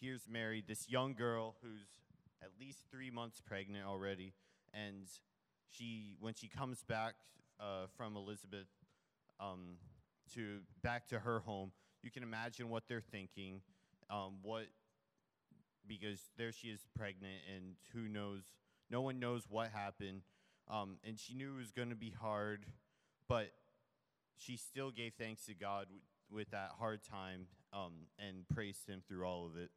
here's 0.00 0.28
Mary, 0.28 0.62
this 0.66 0.88
young 0.88 1.14
girl 1.14 1.54
who's 1.62 1.86
at 2.42 2.50
least 2.60 2.78
three 2.90 3.10
months 3.10 3.40
pregnant 3.40 3.86
already, 3.86 4.32
and 4.72 5.06
she, 5.70 6.16
when 6.20 6.34
she 6.34 6.48
comes 6.48 6.82
back 6.84 7.14
uh, 7.60 7.86
from 7.96 8.16
Elizabeth 8.16 8.68
um, 9.40 9.76
to 10.34 10.60
back 10.82 11.08
to 11.08 11.18
her 11.18 11.40
home, 11.40 11.72
you 12.02 12.10
can 12.10 12.22
imagine 12.22 12.68
what 12.68 12.84
they're 12.88 13.00
thinking, 13.00 13.60
um, 14.10 14.36
what 14.42 14.64
because 15.86 16.20
there 16.36 16.52
she 16.52 16.68
is 16.68 16.80
pregnant, 16.96 17.40
and 17.54 17.74
who 17.94 18.08
knows? 18.08 18.42
No 18.90 19.00
one 19.00 19.18
knows 19.18 19.44
what 19.48 19.68
happened, 19.68 20.22
um, 20.70 20.98
and 21.04 21.18
she 21.18 21.34
knew 21.34 21.54
it 21.54 21.58
was 21.58 21.72
going 21.72 21.88
to 21.88 21.96
be 21.96 22.10
hard, 22.10 22.66
but 23.28 23.50
she 24.36 24.56
still 24.56 24.90
gave 24.90 25.14
thanks 25.18 25.46
to 25.46 25.54
God 25.54 25.86
with 26.30 26.50
that 26.50 26.72
hard 26.78 27.00
time 27.02 27.46
um, 27.72 27.92
and 28.18 28.46
praised 28.48 28.86
Him 28.86 29.02
through 29.08 29.24
all 29.24 29.46
of 29.46 29.56
it. 29.56 29.70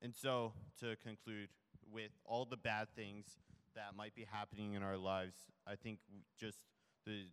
And 0.00 0.14
so, 0.14 0.52
to 0.80 0.96
conclude, 0.96 1.48
with 1.92 2.10
all 2.24 2.44
the 2.44 2.56
bad 2.56 2.88
things 2.94 3.26
that 3.74 3.96
might 3.96 4.14
be 4.14 4.26
happening 4.30 4.74
in 4.74 4.82
our 4.82 4.96
lives, 4.96 5.36
I 5.66 5.76
think 5.76 5.98
just 6.38 6.58
the 7.06 7.26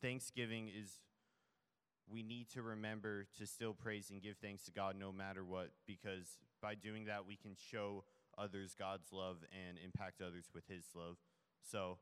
Thanksgiving 0.00 0.68
is 0.68 1.00
we 2.10 2.22
need 2.22 2.48
to 2.50 2.62
remember 2.62 3.26
to 3.38 3.46
still 3.46 3.72
praise 3.72 4.10
and 4.10 4.20
give 4.20 4.36
thanks 4.36 4.64
to 4.64 4.72
God 4.72 4.96
no 4.98 5.12
matter 5.12 5.44
what, 5.44 5.70
because 5.86 6.38
by 6.60 6.74
doing 6.74 7.06
that, 7.06 7.26
we 7.26 7.36
can 7.36 7.56
show 7.70 8.04
others 8.36 8.74
God's 8.78 9.12
love 9.12 9.38
and 9.52 9.78
impact 9.82 10.20
others 10.20 10.50
with 10.54 10.66
His 10.68 10.84
love. 10.94 11.16
So, 11.62 11.98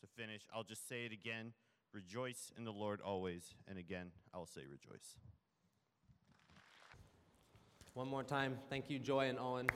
to 0.00 0.06
finish, 0.06 0.42
I'll 0.52 0.64
just 0.64 0.88
say 0.88 1.04
it 1.04 1.12
again 1.12 1.52
rejoice 1.92 2.52
in 2.56 2.64
the 2.64 2.72
Lord 2.72 3.00
always. 3.00 3.54
And 3.68 3.78
again, 3.78 4.10
I'll 4.34 4.46
say 4.46 4.62
rejoice. 4.62 5.16
One 7.94 8.08
more 8.08 8.22
time, 8.22 8.56
thank 8.70 8.88
you, 8.88 8.98
Joy 8.98 9.28
and 9.28 9.38
Owen. 9.38 9.66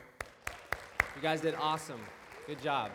You 1.16 1.22
guys 1.22 1.40
did 1.40 1.54
awesome. 1.54 2.00
Good 2.46 2.60
job. 2.60 2.90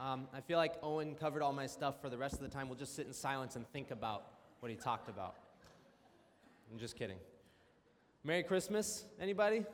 Um, 0.00 0.26
I 0.34 0.40
feel 0.40 0.58
like 0.58 0.74
Owen 0.82 1.14
covered 1.14 1.42
all 1.42 1.52
my 1.52 1.66
stuff. 1.66 2.00
For 2.02 2.10
the 2.10 2.18
rest 2.18 2.34
of 2.34 2.40
the 2.40 2.48
time, 2.48 2.68
we'll 2.68 2.76
just 2.76 2.96
sit 2.96 3.06
in 3.06 3.12
silence 3.12 3.54
and 3.54 3.64
think 3.68 3.92
about 3.92 4.24
what 4.58 4.72
he 4.72 4.76
talked 4.76 5.08
about. 5.08 5.36
I'm 6.72 6.78
just 6.80 6.96
kidding. 6.96 7.18
Merry 8.24 8.42
Christmas, 8.42 9.04
anybody? 9.20 9.64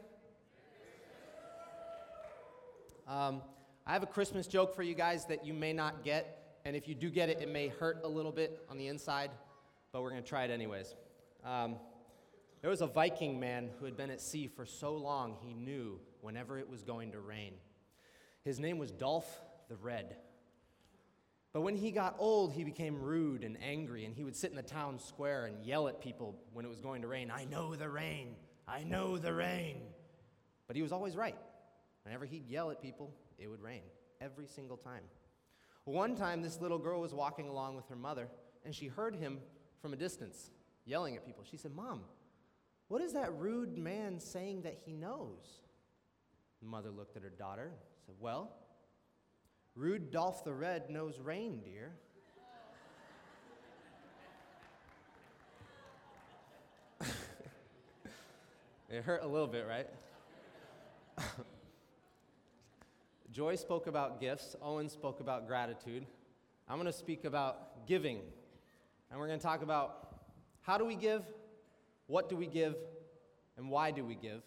Um, 3.08 3.40
I 3.86 3.94
have 3.94 4.02
a 4.02 4.06
Christmas 4.06 4.46
joke 4.46 4.76
for 4.76 4.82
you 4.82 4.94
guys 4.94 5.24
that 5.24 5.46
you 5.46 5.54
may 5.54 5.72
not 5.72 6.04
get, 6.04 6.58
and 6.66 6.76
if 6.76 6.86
you 6.86 6.94
do 6.94 7.08
get 7.08 7.30
it, 7.30 7.40
it 7.40 7.48
may 7.48 7.68
hurt 7.68 8.02
a 8.04 8.08
little 8.08 8.32
bit 8.32 8.66
on 8.68 8.76
the 8.76 8.88
inside, 8.88 9.30
but 9.92 10.02
we're 10.02 10.10
going 10.10 10.22
to 10.22 10.28
try 10.28 10.44
it 10.44 10.50
anyways. 10.50 10.94
Um, 11.42 11.76
there 12.60 12.70
was 12.70 12.80
a 12.80 12.86
Viking 12.86 13.40
man 13.40 13.70
who 13.78 13.84
had 13.84 13.96
been 13.96 14.10
at 14.10 14.20
sea 14.20 14.46
for 14.46 14.66
so 14.66 14.94
long 14.94 15.36
he 15.40 15.54
knew 15.54 15.98
whenever 16.20 16.58
it 16.58 16.68
was 16.68 16.82
going 16.82 17.12
to 17.12 17.20
rain. 17.20 17.54
His 18.44 18.58
name 18.58 18.78
was 18.78 18.90
Dolph 18.90 19.40
the 19.68 19.76
Red. 19.76 20.16
But 21.52 21.62
when 21.62 21.76
he 21.76 21.90
got 21.90 22.16
old, 22.18 22.52
he 22.52 22.64
became 22.64 23.00
rude 23.00 23.42
and 23.42 23.56
angry, 23.62 24.04
and 24.04 24.14
he 24.14 24.22
would 24.22 24.36
sit 24.36 24.50
in 24.50 24.56
the 24.56 24.62
town 24.62 24.98
square 24.98 25.46
and 25.46 25.64
yell 25.64 25.88
at 25.88 26.00
people 26.00 26.36
when 26.52 26.64
it 26.64 26.68
was 26.68 26.80
going 26.80 27.02
to 27.02 27.08
rain 27.08 27.30
I 27.30 27.44
know 27.44 27.74
the 27.74 27.88
rain! 27.88 28.36
I 28.68 28.84
know 28.84 29.18
the 29.18 29.32
rain! 29.32 29.78
But 30.66 30.76
he 30.76 30.82
was 30.82 30.92
always 30.92 31.16
right. 31.16 31.36
Whenever 32.04 32.24
he'd 32.24 32.46
yell 32.46 32.70
at 32.70 32.80
people, 32.80 33.12
it 33.38 33.48
would 33.48 33.60
rain 33.60 33.82
every 34.20 34.46
single 34.46 34.76
time. 34.76 35.02
One 35.84 36.14
time, 36.14 36.42
this 36.42 36.60
little 36.60 36.78
girl 36.78 37.00
was 37.00 37.12
walking 37.12 37.48
along 37.48 37.74
with 37.74 37.88
her 37.88 37.96
mother, 37.96 38.28
and 38.64 38.72
she 38.72 38.86
heard 38.86 39.16
him 39.16 39.38
from 39.82 39.92
a 39.92 39.96
distance 39.96 40.50
yelling 40.84 41.16
at 41.16 41.26
people. 41.26 41.42
She 41.50 41.56
said, 41.56 41.74
Mom, 41.74 42.02
what 42.90 43.00
is 43.00 43.12
that 43.12 43.32
rude 43.38 43.78
man 43.78 44.18
saying 44.18 44.62
that 44.62 44.76
he 44.84 44.92
knows? 44.92 45.60
The 46.60 46.66
mother 46.66 46.90
looked 46.90 47.16
at 47.16 47.22
her 47.22 47.30
daughter 47.30 47.66
and 47.66 47.78
said, 48.04 48.16
Well, 48.18 48.50
Rude 49.76 50.10
Dolph 50.10 50.42
the 50.42 50.52
Red 50.52 50.90
knows 50.90 51.20
rain, 51.20 51.60
dear. 51.64 51.92
it 58.90 59.04
hurt 59.04 59.22
a 59.22 59.28
little 59.28 59.46
bit, 59.46 59.68
right? 59.68 59.86
Joy 63.30 63.54
spoke 63.54 63.86
about 63.86 64.20
gifts, 64.20 64.56
Owen 64.60 64.88
spoke 64.88 65.20
about 65.20 65.46
gratitude. 65.46 66.04
I'm 66.68 66.74
going 66.74 66.86
to 66.86 66.92
speak 66.92 67.24
about 67.24 67.86
giving. 67.86 68.18
And 69.12 69.20
we're 69.20 69.28
going 69.28 69.38
to 69.38 69.46
talk 69.46 69.62
about 69.62 70.24
how 70.62 70.76
do 70.76 70.84
we 70.84 70.96
give, 70.96 71.22
what 72.10 72.28
do 72.28 72.34
we 72.34 72.48
give, 72.48 72.74
and 73.56 73.70
why 73.70 73.92
do 73.92 74.04
we 74.04 74.16
give. 74.16 74.42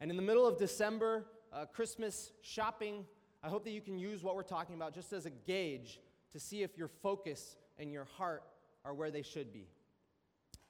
And 0.00 0.10
in 0.10 0.18
the 0.18 0.22
middle 0.22 0.46
of 0.46 0.58
December, 0.58 1.24
uh, 1.50 1.64
Christmas 1.64 2.30
shopping, 2.42 3.06
I 3.42 3.48
hope 3.48 3.64
that 3.64 3.70
you 3.70 3.80
can 3.80 3.98
use 3.98 4.22
what 4.22 4.36
we're 4.36 4.42
talking 4.42 4.74
about 4.74 4.92
just 4.92 5.14
as 5.14 5.24
a 5.24 5.30
gauge 5.30 5.98
to 6.30 6.38
see 6.38 6.62
if 6.62 6.76
your 6.76 6.88
focus 6.88 7.56
and 7.78 7.90
your 7.90 8.04
heart 8.04 8.42
are 8.84 8.92
where 8.92 9.10
they 9.10 9.22
should 9.22 9.50
be. 9.50 9.66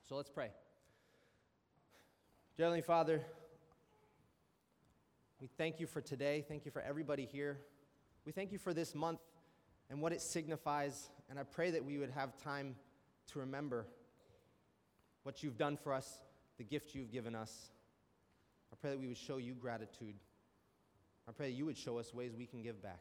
So 0.09 0.15
let's 0.15 0.31
pray. 0.31 0.51
Dear 2.57 2.67
Heavenly 2.67 2.83
Father, 2.83 3.21
we 5.41 5.49
thank 5.59 5.81
you 5.81 5.89
for 5.89 6.01
today. 6.01 6.45
Thank 6.47 6.65
you 6.65 6.71
for 6.71 6.83
everybody 6.83 7.25
here. 7.25 7.59
We 8.25 8.31
thank 8.31 8.53
you 8.53 8.59
for 8.59 8.73
this 8.73 8.95
month 8.95 9.21
and 9.91 10.01
what 10.01 10.12
it 10.12 10.21
signifies. 10.21 11.11
And 11.29 11.41
I 11.41 11.43
pray 11.43 11.73
that 11.73 11.85
we 11.85 11.99
would 11.99 12.11
have 12.11 12.37
time 12.37 12.77
to 13.33 13.41
remember 13.41 13.87
what 15.23 15.43
you've 15.43 15.59
done 15.59 15.76
for 15.76 15.93
us, 15.93 16.21
the 16.59 16.64
gift 16.64 16.95
you've 16.95 17.12
given 17.12 17.35
us. 17.35 17.71
I 18.73 18.76
pray 18.81 18.91
that 18.91 18.99
we 19.00 19.09
would 19.09 19.17
show 19.17 19.37
you 19.37 19.55
gratitude. 19.55 20.14
I 21.29 21.33
pray 21.33 21.50
that 21.50 21.57
you 21.57 21.67
would 21.67 21.76
show 21.76 21.99
us 21.99 22.12
ways 22.12 22.35
we 22.37 22.47
can 22.47 22.62
give 22.62 22.83
back. 22.83 23.00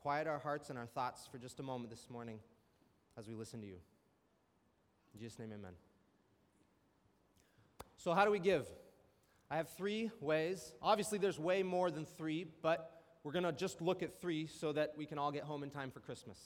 Quiet 0.00 0.26
our 0.26 0.38
hearts 0.38 0.70
and 0.70 0.78
our 0.78 0.86
thoughts 0.86 1.26
for 1.30 1.38
just 1.38 1.60
a 1.60 1.62
moment 1.62 1.90
this 1.90 2.08
morning 2.10 2.38
as 3.16 3.26
we 3.26 3.34
listen 3.34 3.60
to 3.60 3.66
you. 3.66 3.78
In 5.14 5.20
Jesus' 5.20 5.38
name, 5.38 5.50
amen. 5.52 5.72
So, 7.96 8.14
how 8.14 8.24
do 8.24 8.30
we 8.30 8.38
give? 8.38 8.66
I 9.50 9.56
have 9.56 9.68
three 9.70 10.10
ways. 10.20 10.72
Obviously, 10.82 11.18
there's 11.18 11.38
way 11.38 11.62
more 11.62 11.90
than 11.90 12.04
three, 12.04 12.46
but 12.62 13.02
we're 13.24 13.32
going 13.32 13.44
to 13.44 13.52
just 13.52 13.80
look 13.80 14.02
at 14.02 14.20
three 14.20 14.46
so 14.46 14.72
that 14.72 14.92
we 14.96 15.06
can 15.06 15.18
all 15.18 15.32
get 15.32 15.42
home 15.42 15.62
in 15.62 15.70
time 15.70 15.90
for 15.90 16.00
Christmas. 16.00 16.38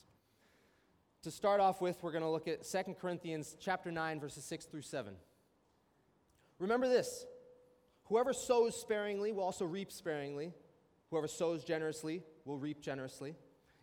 To 1.23 1.31
start 1.31 1.61
off 1.61 1.81
with, 1.81 2.03
we're 2.03 2.11
going 2.11 2.25
to 2.25 2.31
look 2.31 2.49
at 2.49 2.65
2 2.69 2.95
Corinthians 3.01 3.57
chapter 3.61 3.93
9 3.93 4.19
verses 4.19 4.45
6 4.45 4.65
through 4.65 4.83
7. 4.83 5.15
Remember 6.59 6.89
this. 6.89 7.27
Whoever 8.07 8.33
sows 8.33 8.81
sparingly 8.81 9.31
will 9.31 9.45
also 9.45 9.65
reap 9.65 9.93
sparingly. 9.93 10.53
Whoever 11.11 11.29
sows 11.29 11.63
generously 11.63 12.25
will 12.45 12.59
reap 12.59 12.81
generously. 12.81 13.37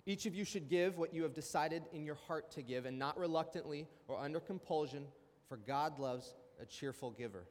Each 0.05 0.25
of 0.25 0.36
you 0.36 0.43
should 0.43 0.67
give 0.69 0.98
what 0.98 1.13
you 1.13 1.24
have 1.24 1.34
decided 1.34 1.84
in 1.93 2.03
your 2.03 2.15
heart 2.15 2.51
to 2.51 2.62
give, 2.62 2.86
and 2.86 3.00
not 3.00 3.17
reluctantly 3.17 3.88
or 4.08 4.19
under 4.19 4.39
compulsion, 4.39 5.05
for 5.48 5.55
God 5.55 5.98
loves 5.98 6.34
a 6.62 6.65
cheerful 6.65 7.12
giver. 7.12 7.46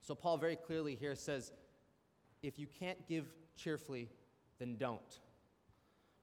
So, 0.00 0.16
Paul 0.16 0.38
very 0.38 0.56
clearly 0.56 0.96
here 0.96 1.14
says 1.14 1.52
if 2.42 2.58
you 2.58 2.66
can't 2.66 3.06
give 3.06 3.26
cheerfully, 3.56 4.08
then 4.58 4.76
don't. 4.76 5.20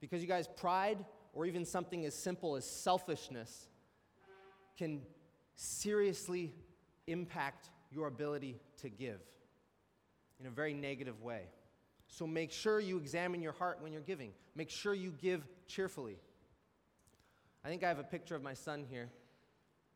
Because 0.02 0.22
you 0.22 0.28
guys, 0.28 0.48
pride 0.58 0.98
or 1.34 1.46
even 1.46 1.66
something 1.66 2.06
as 2.06 2.16
simple 2.16 2.56
as 2.56 2.66
selfishness 2.66 3.68
can 4.78 5.02
seriously 5.56 6.54
impact 7.08 7.70
your 7.92 8.08
ability 8.08 8.60
to 8.78 8.90
give 8.90 9.20
in 10.40 10.46
a 10.46 10.50
very 10.50 10.74
negative 10.74 11.22
way. 11.22 11.44
So 12.08 12.26
make 12.26 12.52
sure 12.52 12.80
you 12.80 12.98
examine 12.98 13.42
your 13.42 13.52
heart 13.52 13.80
when 13.82 13.92
you're 13.92 14.02
giving. 14.02 14.32
Make 14.56 14.70
sure 14.70 14.94
you 14.94 15.12
give 15.12 15.44
cheerfully. 15.68 16.18
I 17.64 17.68
think 17.68 17.84
I 17.84 17.88
have 17.88 18.00
a 18.00 18.04
picture 18.04 18.36
of 18.36 18.42
my 18.42 18.54
son 18.54 18.86
here. 18.90 19.10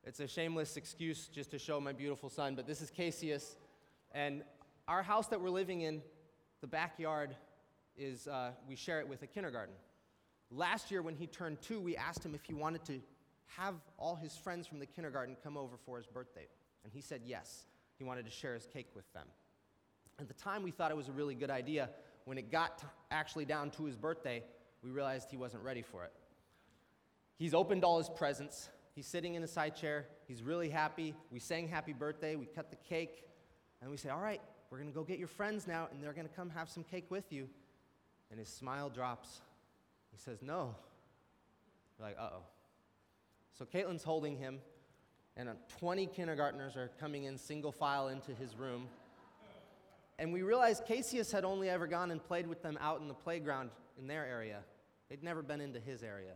It's 0.04 0.20
a 0.20 0.28
shameless 0.28 0.76
excuse 0.76 1.28
just 1.28 1.50
to 1.52 1.60
show 1.60 1.80
my 1.80 1.94
beautiful 1.94 2.30
son, 2.30 2.56
but 2.56 2.68
this 2.68 2.82
is 2.82 2.92
Casius. 2.92 3.56
And 4.12 4.44
our 4.88 5.02
house 5.02 5.28
that 5.28 5.40
we're 5.40 5.50
living 5.50 5.82
in, 5.82 6.02
the 6.62 6.68
backyard 6.68 7.36
is, 7.98 8.28
uh, 8.28 8.52
we 8.68 8.76
share 8.76 9.00
it 9.00 9.08
with 9.08 9.24
a 9.24 9.28
kindergarten. 9.28 9.76
Last 10.56 10.92
year, 10.92 11.02
when 11.02 11.16
he 11.16 11.26
turned 11.26 11.62
two, 11.62 11.80
we 11.80 11.98
asked 11.98 12.24
him 12.24 12.36
if 12.36 12.44
he 12.46 12.54
wanted 12.54 12.86
to 12.86 13.02
have 13.58 13.76
all 13.98 14.16
his 14.16 14.36
friends 14.36 14.68
from 14.68 14.80
the 14.80 14.86
kindergarten 14.86 15.36
come 15.44 15.58
over 15.58 15.78
for 15.86 15.98
his 15.98 16.06
birthday. 16.06 16.48
And 16.84 16.94
he 16.94 17.02
said 17.02 17.22
yes. 17.26 17.66
He 17.98 18.04
wanted 18.04 18.26
to 18.26 18.32
share 18.32 18.54
his 18.54 18.68
cake 18.68 18.90
with 18.96 19.12
them. 19.14 19.28
At 20.20 20.28
the 20.28 20.34
time, 20.34 20.64
we 20.64 20.72
thought 20.72 20.92
it 20.92 20.98
was 20.98 21.10
a 21.10 21.12
really 21.12 21.36
good 21.36 21.50
idea. 21.50 21.90
When 22.26 22.38
it 22.38 22.52
got 22.52 22.84
actually 23.12 23.46
down 23.46 23.72
to 23.72 23.86
his 23.86 23.96
birthday, 23.96 24.44
we 24.84 24.92
realized 24.92 25.30
he 25.32 25.38
wasn't 25.38 25.64
ready 25.64 25.82
for 25.82 26.04
it. 26.04 26.12
He's 27.38 27.54
opened 27.54 27.84
all 27.84 27.98
his 27.98 28.10
presents. 28.10 28.70
He's 28.96 29.08
sitting 29.08 29.34
in 29.34 29.44
a 29.44 29.48
side 29.48 29.76
chair. 29.76 30.06
He's 30.28 30.44
really 30.44 30.70
happy. 30.70 31.16
We 31.32 31.40
sang 31.40 31.68
happy 31.68 31.94
birthday. 31.94 32.36
We 32.36 32.46
cut 32.46 32.70
the 32.70 32.76
cake. 32.76 33.24
And 33.82 33.90
we 33.90 33.98
say, 33.98 34.10
All 34.10 34.22
right, 34.22 34.42
we're 34.70 34.78
going 34.78 34.90
to 34.90 34.96
go 34.96 35.04
get 35.04 35.20
your 35.20 35.28
friends 35.28 35.68
now, 35.68 35.88
and 35.92 36.02
they're 36.02 36.14
going 36.14 36.28
to 36.28 36.34
come 36.34 36.50
have 36.52 36.70
some 36.70 36.84
cake 36.84 37.06
with 37.10 37.32
you. 37.32 37.50
And 38.30 38.40
his 38.40 38.50
smile 38.50 38.90
drops. 38.90 39.42
He 40.14 40.20
says, 40.20 40.42
No, 40.42 40.76
You're 41.98 42.08
like, 42.08 42.18
uh 42.20 42.30
oh. 42.36 42.44
So 43.58 43.66
Caitlin's 43.66 44.04
holding 44.04 44.38
him, 44.38 44.60
and 45.36 45.50
uh, 45.50 45.54
20 45.80 46.08
kindergartners 46.08 46.76
are 46.76 46.92
coming 47.00 47.26
in 47.26 47.38
single 47.38 47.72
file 47.72 48.08
into 48.08 48.34
his 48.34 48.56
room. 48.56 48.88
And 50.20 50.32
we 50.32 50.44
realized 50.44 50.86
Casius 50.86 51.32
had 51.32 51.44
only 51.44 51.70
ever 51.70 51.88
gone 51.88 52.12
and 52.12 52.24
played 52.24 52.48
with 52.48 52.62
them 52.62 52.78
out 52.80 53.02
in 53.02 53.08
the 53.08 53.14
playground 53.14 53.72
in 53.98 54.08
their 54.08 54.26
area. 54.26 54.60
They'd 55.10 55.24
never 55.24 55.42
been 55.42 55.60
into 55.60 55.80
his 55.80 56.04
area. 56.04 56.34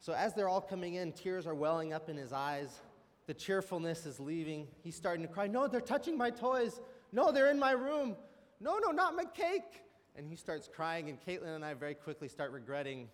So 0.00 0.12
as 0.12 0.34
they're 0.34 0.48
all 0.48 0.60
coming 0.60 0.94
in, 0.94 1.12
tears 1.12 1.46
are 1.46 1.54
welling 1.54 1.92
up 1.92 2.08
in 2.08 2.16
his 2.16 2.32
eyes. 2.32 2.80
The 3.26 3.34
cheerfulness 3.34 4.06
is 4.06 4.20
leaving. 4.20 4.66
He's 4.82 4.96
starting 4.96 5.26
to 5.26 5.32
cry, 5.32 5.46
No, 5.46 5.68
they're 5.68 5.80
touching 5.80 6.18
my 6.18 6.30
toys. 6.30 6.80
No, 7.12 7.30
they're 7.32 7.50
in 7.50 7.58
my 7.58 7.72
room. 7.72 8.16
No, 8.60 8.78
no, 8.78 8.90
not 8.90 9.14
my 9.14 9.24
cake. 9.24 9.82
And 10.16 10.26
he 10.26 10.36
starts 10.36 10.68
crying, 10.72 11.08
and 11.10 11.18
Caitlin 11.20 11.54
and 11.54 11.64
I 11.64 11.74
very 11.74 11.94
quickly 11.94 12.28
start 12.28 12.50
regretting 12.50 13.08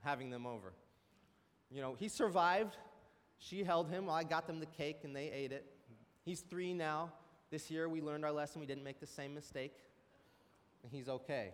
having 0.00 0.30
them 0.30 0.46
over. 0.46 0.72
You 1.70 1.80
know, 1.80 1.94
he 1.98 2.08
survived. 2.08 2.76
She 3.38 3.62
held 3.62 3.88
him 3.88 4.06
while 4.06 4.16
I 4.16 4.24
got 4.24 4.46
them 4.46 4.58
the 4.58 4.66
cake, 4.66 4.98
and 5.04 5.14
they 5.14 5.30
ate 5.30 5.52
it. 5.52 5.64
He's 6.24 6.40
three 6.40 6.74
now. 6.74 7.12
This 7.50 7.70
year 7.70 7.88
we 7.88 8.00
learned 8.00 8.24
our 8.24 8.32
lesson. 8.32 8.60
We 8.60 8.66
didn't 8.66 8.84
make 8.84 9.00
the 9.00 9.06
same 9.06 9.34
mistake. 9.34 9.74
And 10.82 10.92
he's 10.92 11.08
okay. 11.08 11.52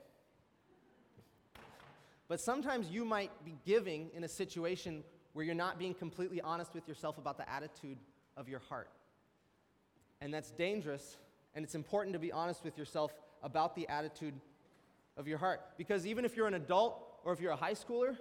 But 2.28 2.40
sometimes 2.40 2.90
you 2.90 3.04
might 3.04 3.30
be 3.44 3.56
giving 3.64 4.10
in 4.14 4.24
a 4.24 4.28
situation 4.28 5.04
where 5.32 5.44
you're 5.44 5.54
not 5.54 5.78
being 5.78 5.94
completely 5.94 6.40
honest 6.40 6.74
with 6.74 6.88
yourself 6.88 7.18
about 7.18 7.36
the 7.36 7.48
attitude 7.48 7.98
of 8.36 8.48
your 8.48 8.60
heart. 8.60 8.88
And 10.20 10.32
that's 10.32 10.50
dangerous, 10.52 11.18
and 11.54 11.64
it's 11.64 11.74
important 11.74 12.14
to 12.14 12.18
be 12.18 12.32
honest 12.32 12.64
with 12.64 12.78
yourself 12.78 13.12
about 13.42 13.76
the 13.76 13.86
attitude 13.88 14.34
of 15.16 15.26
your 15.26 15.38
heart. 15.38 15.60
Because 15.76 16.06
even 16.06 16.24
if 16.24 16.36
you're 16.36 16.46
an 16.46 16.54
adult 16.54 17.02
or 17.24 17.32
if 17.32 17.40
you're 17.40 17.52
a 17.52 17.56
high 17.56 17.74
schooler, 17.74 18.16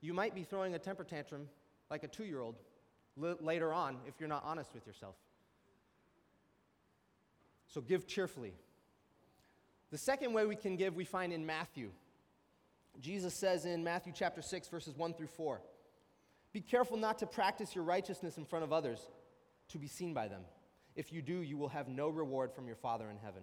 you 0.00 0.12
might 0.12 0.34
be 0.34 0.42
throwing 0.42 0.74
a 0.74 0.78
temper 0.78 1.04
tantrum 1.04 1.48
like 1.90 2.04
a 2.04 2.08
two 2.08 2.24
year 2.24 2.40
old 2.40 2.56
l- 3.22 3.36
later 3.40 3.72
on 3.72 3.98
if 4.06 4.14
you're 4.18 4.28
not 4.28 4.42
honest 4.44 4.72
with 4.74 4.86
yourself. 4.86 5.14
So 7.68 7.80
give 7.80 8.06
cheerfully. 8.06 8.54
The 9.90 9.98
second 9.98 10.32
way 10.32 10.46
we 10.46 10.56
can 10.56 10.76
give, 10.76 10.94
we 10.94 11.04
find 11.04 11.32
in 11.32 11.44
Matthew. 11.46 11.90
Jesus 13.00 13.34
says 13.34 13.64
in 13.64 13.84
Matthew 13.84 14.12
chapter 14.14 14.42
6, 14.42 14.68
verses 14.68 14.96
1 14.96 15.14
through 15.14 15.28
4 15.28 15.60
Be 16.52 16.60
careful 16.60 16.96
not 16.96 17.18
to 17.18 17.26
practice 17.26 17.74
your 17.74 17.84
righteousness 17.84 18.36
in 18.38 18.44
front 18.44 18.64
of 18.64 18.72
others 18.72 19.00
to 19.68 19.78
be 19.78 19.86
seen 19.86 20.14
by 20.14 20.28
them. 20.28 20.42
If 20.96 21.12
you 21.12 21.22
do, 21.22 21.42
you 21.42 21.56
will 21.56 21.68
have 21.68 21.88
no 21.88 22.08
reward 22.08 22.52
from 22.52 22.66
your 22.66 22.76
Father 22.76 23.08
in 23.08 23.16
heaven. 23.18 23.42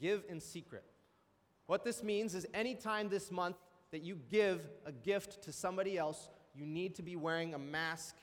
Give 0.00 0.24
in 0.28 0.40
secret. 0.40 0.84
What 1.66 1.84
this 1.84 2.02
means 2.02 2.34
is 2.34 2.46
anytime 2.54 3.08
this 3.08 3.30
month 3.30 3.56
that 3.90 4.02
you 4.02 4.18
give 4.30 4.60
a 4.84 4.92
gift 4.92 5.42
to 5.44 5.52
somebody 5.52 5.96
else, 5.96 6.28
you 6.54 6.66
need 6.66 6.94
to 6.96 7.02
be 7.02 7.16
wearing 7.16 7.54
a 7.54 7.58
mask, 7.58 8.16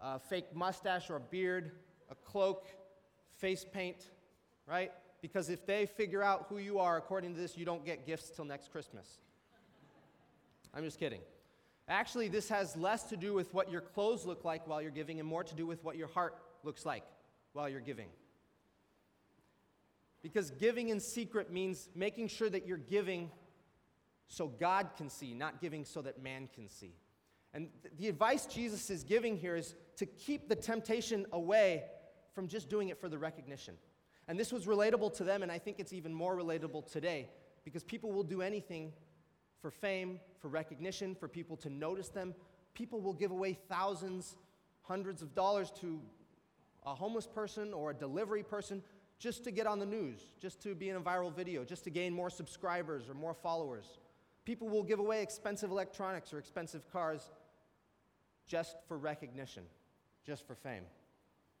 a 0.00 0.18
fake 0.18 0.54
mustache 0.54 1.10
or 1.10 1.16
a 1.16 1.20
beard, 1.20 1.72
a 2.10 2.14
cloak, 2.14 2.66
face 3.36 3.64
paint, 3.72 4.10
right? 4.66 4.92
Because 5.20 5.48
if 5.48 5.66
they 5.66 5.86
figure 5.86 6.22
out 6.22 6.46
who 6.48 6.58
you 6.58 6.78
are 6.78 6.96
according 6.96 7.34
to 7.34 7.40
this, 7.40 7.56
you 7.56 7.64
don't 7.64 7.84
get 7.84 8.06
gifts 8.06 8.30
till 8.30 8.44
next 8.44 8.70
Christmas. 8.70 9.18
I'm 10.74 10.84
just 10.84 10.98
kidding. 10.98 11.20
Actually, 11.88 12.28
this 12.28 12.48
has 12.50 12.76
less 12.76 13.04
to 13.04 13.16
do 13.16 13.32
with 13.32 13.52
what 13.54 13.70
your 13.70 13.80
clothes 13.80 14.26
look 14.26 14.44
like 14.44 14.68
while 14.68 14.82
you're 14.82 14.90
giving 14.90 15.18
and 15.18 15.28
more 15.28 15.42
to 15.42 15.54
do 15.54 15.66
with 15.66 15.82
what 15.82 15.96
your 15.96 16.08
heart 16.08 16.36
looks 16.62 16.84
like 16.84 17.04
while 17.54 17.68
you're 17.68 17.80
giving. 17.80 18.08
Because 20.22 20.50
giving 20.50 20.88
in 20.88 21.00
secret 21.00 21.52
means 21.52 21.88
making 21.94 22.28
sure 22.28 22.50
that 22.50 22.66
you're 22.66 22.76
giving 22.76 23.30
so 24.26 24.48
God 24.48 24.90
can 24.96 25.08
see, 25.08 25.32
not 25.32 25.60
giving 25.60 25.84
so 25.84 26.02
that 26.02 26.22
man 26.22 26.48
can 26.54 26.68
see. 26.68 26.94
And 27.54 27.68
th- 27.82 27.94
the 27.96 28.08
advice 28.08 28.46
Jesus 28.46 28.90
is 28.90 29.04
giving 29.04 29.36
here 29.36 29.56
is 29.56 29.74
to 29.96 30.06
keep 30.06 30.48
the 30.48 30.56
temptation 30.56 31.26
away 31.32 31.84
from 32.34 32.46
just 32.46 32.68
doing 32.68 32.88
it 32.88 33.00
for 33.00 33.08
the 33.08 33.18
recognition. 33.18 33.74
And 34.28 34.38
this 34.38 34.52
was 34.52 34.66
relatable 34.66 35.16
to 35.16 35.24
them, 35.24 35.42
and 35.42 35.50
I 35.50 35.58
think 35.58 35.80
it's 35.80 35.94
even 35.94 36.12
more 36.12 36.36
relatable 36.36 36.90
today 36.90 37.30
because 37.64 37.82
people 37.82 38.12
will 38.12 38.22
do 38.22 38.42
anything 38.42 38.92
for 39.60 39.70
fame, 39.70 40.20
for 40.38 40.48
recognition, 40.48 41.14
for 41.14 41.28
people 41.28 41.56
to 41.58 41.70
notice 41.70 42.08
them. 42.08 42.34
People 42.74 43.00
will 43.00 43.14
give 43.14 43.30
away 43.30 43.54
thousands, 43.68 44.36
hundreds 44.82 45.22
of 45.22 45.34
dollars 45.34 45.72
to 45.80 46.00
a 46.84 46.94
homeless 46.94 47.26
person 47.26 47.72
or 47.72 47.90
a 47.90 47.94
delivery 47.94 48.42
person 48.42 48.82
just 49.18 49.44
to 49.44 49.50
get 49.50 49.66
on 49.66 49.78
the 49.78 49.86
news, 49.86 50.20
just 50.40 50.60
to 50.62 50.74
be 50.74 50.88
in 50.88 50.96
a 50.96 51.00
viral 51.00 51.34
video, 51.34 51.64
just 51.64 51.84
to 51.84 51.90
gain 51.90 52.12
more 52.12 52.30
subscribers 52.30 53.08
or 53.08 53.14
more 53.14 53.34
followers. 53.34 53.98
People 54.44 54.68
will 54.68 54.84
give 54.84 55.00
away 55.00 55.22
expensive 55.22 55.70
electronics 55.70 56.32
or 56.32 56.38
expensive 56.38 56.90
cars 56.92 57.30
just 58.46 58.76
for 58.86 58.96
recognition, 58.96 59.64
just 60.24 60.46
for 60.46 60.54
fame. 60.54 60.84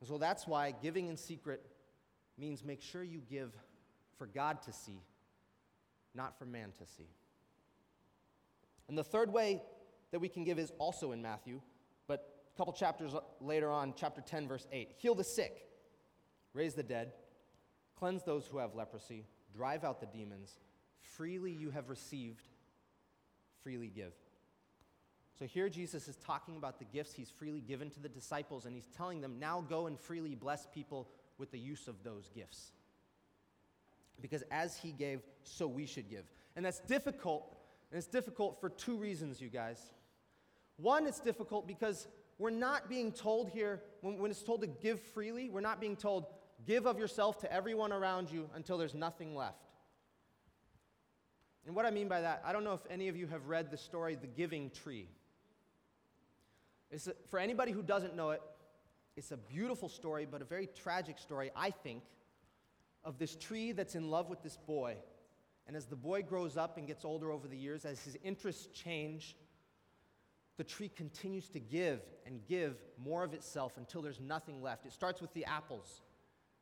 And 0.00 0.08
so 0.08 0.18
that's 0.18 0.46
why 0.46 0.72
giving 0.82 1.08
in 1.08 1.16
secret 1.16 1.64
means 2.38 2.64
make 2.64 2.80
sure 2.80 3.02
you 3.02 3.20
give 3.28 3.52
for 4.16 4.26
God 4.26 4.62
to 4.62 4.72
see, 4.72 5.02
not 6.14 6.38
for 6.38 6.46
man 6.46 6.72
to 6.78 6.86
see. 6.86 7.08
And 8.88 8.96
the 8.96 9.04
third 9.04 9.32
way 9.32 9.62
that 10.12 10.20
we 10.20 10.28
can 10.28 10.44
give 10.44 10.58
is 10.58 10.72
also 10.78 11.12
in 11.12 11.20
Matthew, 11.20 11.60
but 12.06 12.38
a 12.54 12.56
couple 12.56 12.72
chapters 12.72 13.12
later 13.40 13.70
on, 13.70 13.92
chapter 13.96 14.20
10, 14.20 14.48
verse 14.48 14.66
8. 14.72 14.92
Heal 14.96 15.14
the 15.14 15.24
sick, 15.24 15.68
raise 16.54 16.74
the 16.74 16.82
dead, 16.82 17.12
cleanse 17.98 18.22
those 18.22 18.46
who 18.46 18.58
have 18.58 18.74
leprosy, 18.74 19.24
drive 19.54 19.84
out 19.84 20.00
the 20.00 20.06
demons. 20.06 20.58
Freely 21.00 21.50
you 21.50 21.70
have 21.70 21.88
received, 21.88 22.42
freely 23.62 23.88
give. 23.88 24.12
So 25.38 25.44
here 25.44 25.68
Jesus 25.68 26.08
is 26.08 26.16
talking 26.16 26.56
about 26.56 26.78
the 26.78 26.84
gifts 26.84 27.12
he's 27.12 27.30
freely 27.30 27.60
given 27.60 27.90
to 27.90 28.00
the 28.00 28.08
disciples, 28.08 28.66
and 28.66 28.74
he's 28.74 28.88
telling 28.96 29.20
them, 29.20 29.38
now 29.38 29.64
go 29.68 29.86
and 29.86 29.98
freely 29.98 30.34
bless 30.34 30.66
people 30.66 31.08
with 31.38 31.50
the 31.52 31.58
use 31.58 31.86
of 31.86 32.02
those 32.02 32.28
gifts. 32.34 32.72
Because 34.20 34.42
as 34.50 34.76
he 34.76 34.90
gave, 34.90 35.20
so 35.44 35.68
we 35.68 35.86
should 35.86 36.10
give. 36.10 36.24
And 36.56 36.64
that's 36.64 36.80
difficult 36.80 37.54
and 37.90 37.98
it's 37.98 38.06
difficult 38.06 38.60
for 38.60 38.68
two 38.68 38.96
reasons, 38.96 39.40
you 39.40 39.48
guys. 39.48 39.80
One, 40.76 41.06
it's 41.06 41.20
difficult 41.20 41.66
because 41.66 42.06
we're 42.38 42.50
not 42.50 42.88
being 42.88 43.12
told 43.12 43.48
here, 43.48 43.82
when, 44.02 44.18
when 44.18 44.30
it's 44.30 44.42
told 44.42 44.60
to 44.60 44.66
give 44.66 45.00
freely, 45.00 45.48
we're 45.48 45.60
not 45.60 45.80
being 45.80 45.96
told, 45.96 46.26
give 46.66 46.86
of 46.86 46.98
yourself 46.98 47.38
to 47.40 47.52
everyone 47.52 47.92
around 47.92 48.30
you 48.30 48.48
until 48.54 48.78
there's 48.78 48.94
nothing 48.94 49.34
left. 49.34 49.70
And 51.66 51.76
what 51.76 51.84
I 51.84 51.90
mean 51.90 52.08
by 52.08 52.20
that, 52.22 52.42
I 52.44 52.52
don't 52.52 52.64
know 52.64 52.72
if 52.72 52.80
any 52.90 53.08
of 53.08 53.16
you 53.16 53.26
have 53.26 53.46
read 53.46 53.70
the 53.70 53.76
story, 53.76 54.14
The 54.14 54.26
Giving 54.26 54.70
Tree. 54.70 55.08
It's 56.90 57.06
a, 57.06 57.14
for 57.28 57.38
anybody 57.38 57.72
who 57.72 57.82
doesn't 57.82 58.16
know 58.16 58.30
it, 58.30 58.42
it's 59.16 59.32
a 59.32 59.36
beautiful 59.36 59.88
story, 59.88 60.26
but 60.30 60.40
a 60.40 60.44
very 60.44 60.66
tragic 60.66 61.18
story, 61.18 61.50
I 61.54 61.70
think, 61.70 62.02
of 63.04 63.18
this 63.18 63.36
tree 63.36 63.72
that's 63.72 63.94
in 63.94 64.10
love 64.10 64.30
with 64.30 64.42
this 64.42 64.56
boy 64.56 64.96
and 65.68 65.76
as 65.76 65.84
the 65.84 65.96
boy 65.96 66.22
grows 66.22 66.56
up 66.56 66.78
and 66.78 66.86
gets 66.86 67.04
older 67.04 67.30
over 67.30 67.46
the 67.46 67.56
years, 67.56 67.84
as 67.84 68.00
his 68.00 68.16
interests 68.24 68.66
change, 68.72 69.36
the 70.56 70.64
tree 70.64 70.88
continues 70.88 71.50
to 71.50 71.60
give 71.60 72.00
and 72.26 72.40
give 72.48 72.78
more 72.96 73.22
of 73.22 73.34
itself 73.34 73.76
until 73.76 74.00
there's 74.00 74.18
nothing 74.18 74.62
left. 74.62 74.86
It 74.86 74.92
starts 74.92 75.20
with 75.20 75.32
the 75.34 75.44
apples, 75.44 76.00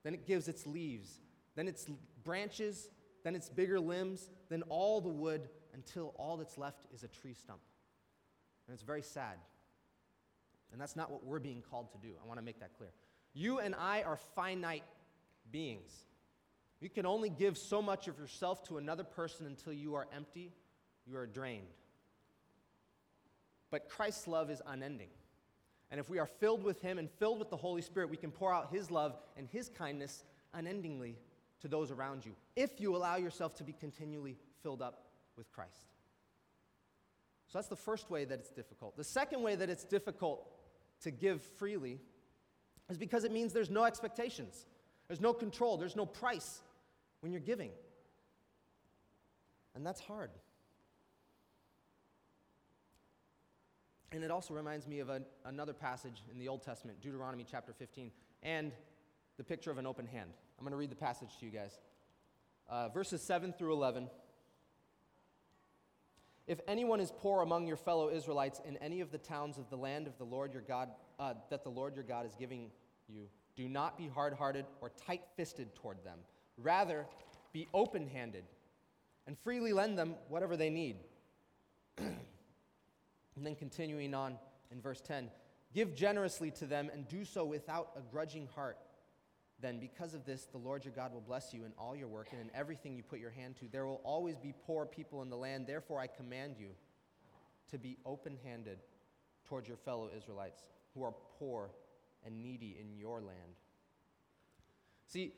then 0.07 0.15
it 0.15 0.25
gives 0.25 0.47
its 0.47 0.65
leaves, 0.69 1.19
then 1.57 1.67
its 1.67 1.89
branches, 2.23 2.91
then 3.25 3.35
its 3.35 3.49
bigger 3.49 3.81
limbs, 3.81 4.31
then 4.49 4.63
all 4.69 5.01
the 5.01 5.09
wood 5.09 5.49
until 5.75 6.15
all 6.17 6.37
that's 6.37 6.57
left 6.57 6.87
is 6.95 7.03
a 7.03 7.09
tree 7.09 7.35
stump. 7.35 7.59
And 8.69 8.75
it's 8.75 8.85
very 8.85 9.03
sad. 9.03 9.35
And 10.71 10.81
that's 10.81 10.95
not 10.95 11.11
what 11.11 11.25
we're 11.25 11.41
being 11.41 11.61
called 11.61 11.91
to 11.91 11.99
do. 11.99 12.15
I 12.23 12.27
want 12.29 12.39
to 12.39 12.45
make 12.45 12.61
that 12.61 12.79
clear. 12.79 12.91
You 13.35 13.59
and 13.59 13.75
I 13.75 14.03
are 14.03 14.17
finite 14.37 14.85
beings. 15.51 15.91
You 16.79 16.89
can 16.89 17.05
only 17.05 17.29
give 17.29 17.59
so 17.59 17.83
much 17.83 18.07
of 18.07 18.17
yourself 18.17 18.63
to 18.69 18.79
another 18.79 19.03
person 19.03 19.45
until 19.47 19.73
you 19.73 19.97
are 19.97 20.07
empty, 20.15 20.53
you 21.05 21.17
are 21.17 21.27
drained. 21.27 21.67
But 23.73 23.89
Christ's 23.89 24.29
love 24.29 24.53
is 24.53 24.63
unending. 24.65 25.09
And 25.91 26.01
if 26.01 26.11
we 26.11 26.19
are 26.19 26.27
filled 26.27 26.65
with 26.65 26.81
Him 26.83 26.99
and 26.99 27.11
filled 27.11 27.39
with 27.39 27.51
the 27.51 27.57
Holy 27.57 27.83
Spirit, 27.83 28.11
we 28.11 28.17
can 28.17 28.31
pour 28.31 28.53
out 28.53 28.73
His 28.73 28.91
love 28.91 29.17
and 29.37 29.49
His 29.49 29.69
kindness 29.69 30.25
unendingly 30.53 31.17
to 31.61 31.69
those 31.69 31.91
around 31.91 32.25
you, 32.25 32.33
if 32.55 32.81
you 32.81 32.95
allow 32.95 33.17
yourself 33.17 33.55
to 33.57 33.65
be 33.65 33.73
continually 33.73 34.37
filled 34.63 34.83
up 34.83 35.07
with 35.37 35.51
Christ. 35.53 35.87
So 37.49 37.59
that's 37.59 37.69
the 37.69 37.77
first 37.77 38.11
way 38.11 38.25
that 38.25 38.39
it's 38.39 38.51
difficult. 38.51 38.97
The 38.97 39.05
second 39.05 39.43
way 39.43 39.55
that 39.55 39.71
it's 39.71 39.85
difficult 39.85 40.47
to 41.03 41.11
give 41.11 41.43
freely 41.43 42.01
is 42.91 42.99
because 42.99 43.25
it 43.25 43.33
means 43.33 43.53
there's 43.53 43.71
no 43.71 43.85
expectations, 43.85 44.67
there's 45.09 45.21
no 45.21 45.33
control, 45.33 45.77
there's 45.77 45.97
no 45.97 46.07
price 46.07 46.63
when 47.21 47.33
you're 47.33 47.41
giving. 47.41 47.71
And 49.75 49.85
that's 49.87 50.01
hard. 50.01 50.31
And 54.17 54.25
it 54.25 54.31
also 54.31 54.55
reminds 54.55 54.87
me 54.87 55.01
of 55.01 55.11
another 55.45 55.75
passage 55.75 56.23
in 56.33 56.39
the 56.39 56.49
Old 56.49 56.63
Testament, 56.63 57.03
Deuteronomy 57.03 57.45
chapter 57.49 57.75
15, 57.75 58.11
and 58.43 58.73
the 59.37 59.45
picture 59.45 59.71
of 59.71 59.77
an 59.77 59.87
open 59.87 60.07
hand. 60.07 60.31
I'm 60.59 60.65
going 60.65 60.71
to 60.71 60.79
read 60.79 60.91
the 60.91 60.97
passage 60.97 61.37
to 61.39 61.45
you 61.45 61.53
guys. 61.53 61.79
Uh, 62.67 62.89
verses 62.89 63.23
7 63.23 63.53
through 63.53 63.75
11. 63.75 64.09
If 66.47 66.61
anyone 66.67 66.99
is 66.99 67.13
poor 67.19 67.43
among 67.43 67.67
your 67.67 67.77
fellow 67.77 68.09
Israelites 68.09 68.59
in 68.67 68.79
any 68.79 69.03
of 69.03 69.13
the 69.13 69.19
towns 69.19 69.59
of 69.59 69.69
the 69.69 69.77
land 69.77 70.07
of 70.07 70.17
the 70.17 70.25
Lord 70.25 70.55
your 70.55 70.63
God, 70.63 70.89
uh, 71.19 71.35
that 71.51 71.63
the 71.63 71.69
Lord 71.69 71.95
your 71.95 72.05
God 72.05 72.25
is 72.25 72.35
giving 72.39 72.71
you, 73.09 73.29
do 73.55 73.69
not 73.69 73.99
be 73.99 74.09
hard 74.09 74.33
hearted 74.33 74.65
or 74.81 74.93
tight 75.07 75.25
fisted 75.37 75.75
toward 75.75 76.03
them. 76.05 76.21
Rather, 76.57 77.05
be 77.53 77.69
open 77.75 78.09
handed 78.09 78.45
and 79.27 79.37
freely 79.45 79.75
lend 79.75 79.99
them 79.99 80.15
whatever 80.31 80.57
they 80.57 80.71
need. 80.71 80.97
and 83.37 83.47
then 83.47 83.55
continuing 83.55 84.15
on 84.15 84.37
in 84.71 84.81
verse 84.81 85.01
10 85.01 85.31
give 85.75 85.95
generously 85.95 86.51
to 86.51 86.67
them 86.67 86.91
and 86.93 87.07
do 87.09 87.25
so 87.25 87.45
without 87.45 87.91
a 87.97 88.01
grudging 88.13 88.49
heart 88.55 88.79
then 89.61 89.79
because 89.79 90.13
of 90.13 90.25
this, 90.27 90.45
the 90.45 90.59
Lord 90.59 90.85
your 90.85 90.93
God 90.93 91.13
will 91.13 91.23
bless 91.23 91.55
you 91.55 91.65
in 91.65 91.73
all 91.79 91.97
your 91.97 92.09
work 92.09 92.29
and 92.33 92.41
in 92.41 92.51
everything 92.55 92.95
you 92.95 93.03
put 93.03 93.19
your 93.19 93.31
hand 93.31 93.57
to. 93.61 93.69
There 93.69 93.87
will 93.87 94.03
always 94.05 94.37
be 94.37 94.53
poor 94.67 94.85
people 94.85 95.23
in 95.23 95.31
the 95.31 95.37
land. 95.37 95.67
Therefore, 95.67 95.99
I 95.99 96.09
command 96.09 96.57
you 96.59 96.69
to 97.71 97.79
be 97.79 97.97
open 98.05 98.37
handed 98.45 98.79
towards 99.47 99.67
your 99.67 99.79
fellow 99.79 100.11
Israelites 100.15 100.63
who 100.95 101.05
are 101.05 101.15
poor 101.39 101.71
and 102.25 102.43
needy 102.43 102.77
in 102.79 102.95
your 102.99 103.21
land. 103.21 103.57
See, 105.07 105.33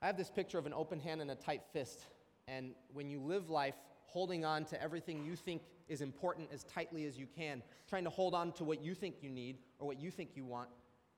I 0.00 0.06
have 0.06 0.16
this 0.16 0.30
picture 0.30 0.58
of 0.58 0.66
an 0.66 0.72
open 0.72 0.98
hand 0.98 1.20
and 1.20 1.30
a 1.30 1.34
tight 1.34 1.62
fist. 1.72 2.06
And 2.48 2.74
when 2.94 3.10
you 3.10 3.20
live 3.20 3.50
life 3.50 3.76
holding 4.06 4.44
on 4.44 4.64
to 4.66 4.80
everything 4.80 5.24
you 5.24 5.36
think 5.36 5.62
is 5.88 6.00
important 6.00 6.48
as 6.52 6.64
tightly 6.64 7.04
as 7.06 7.18
you 7.18 7.26
can, 7.26 7.62
trying 7.88 8.04
to 8.04 8.10
hold 8.10 8.34
on 8.34 8.52
to 8.52 8.64
what 8.64 8.82
you 8.82 8.94
think 8.94 9.16
you 9.22 9.30
need 9.30 9.58
or 9.78 9.86
what 9.86 10.00
you 10.00 10.10
think 10.10 10.30
you 10.34 10.44
want, 10.44 10.68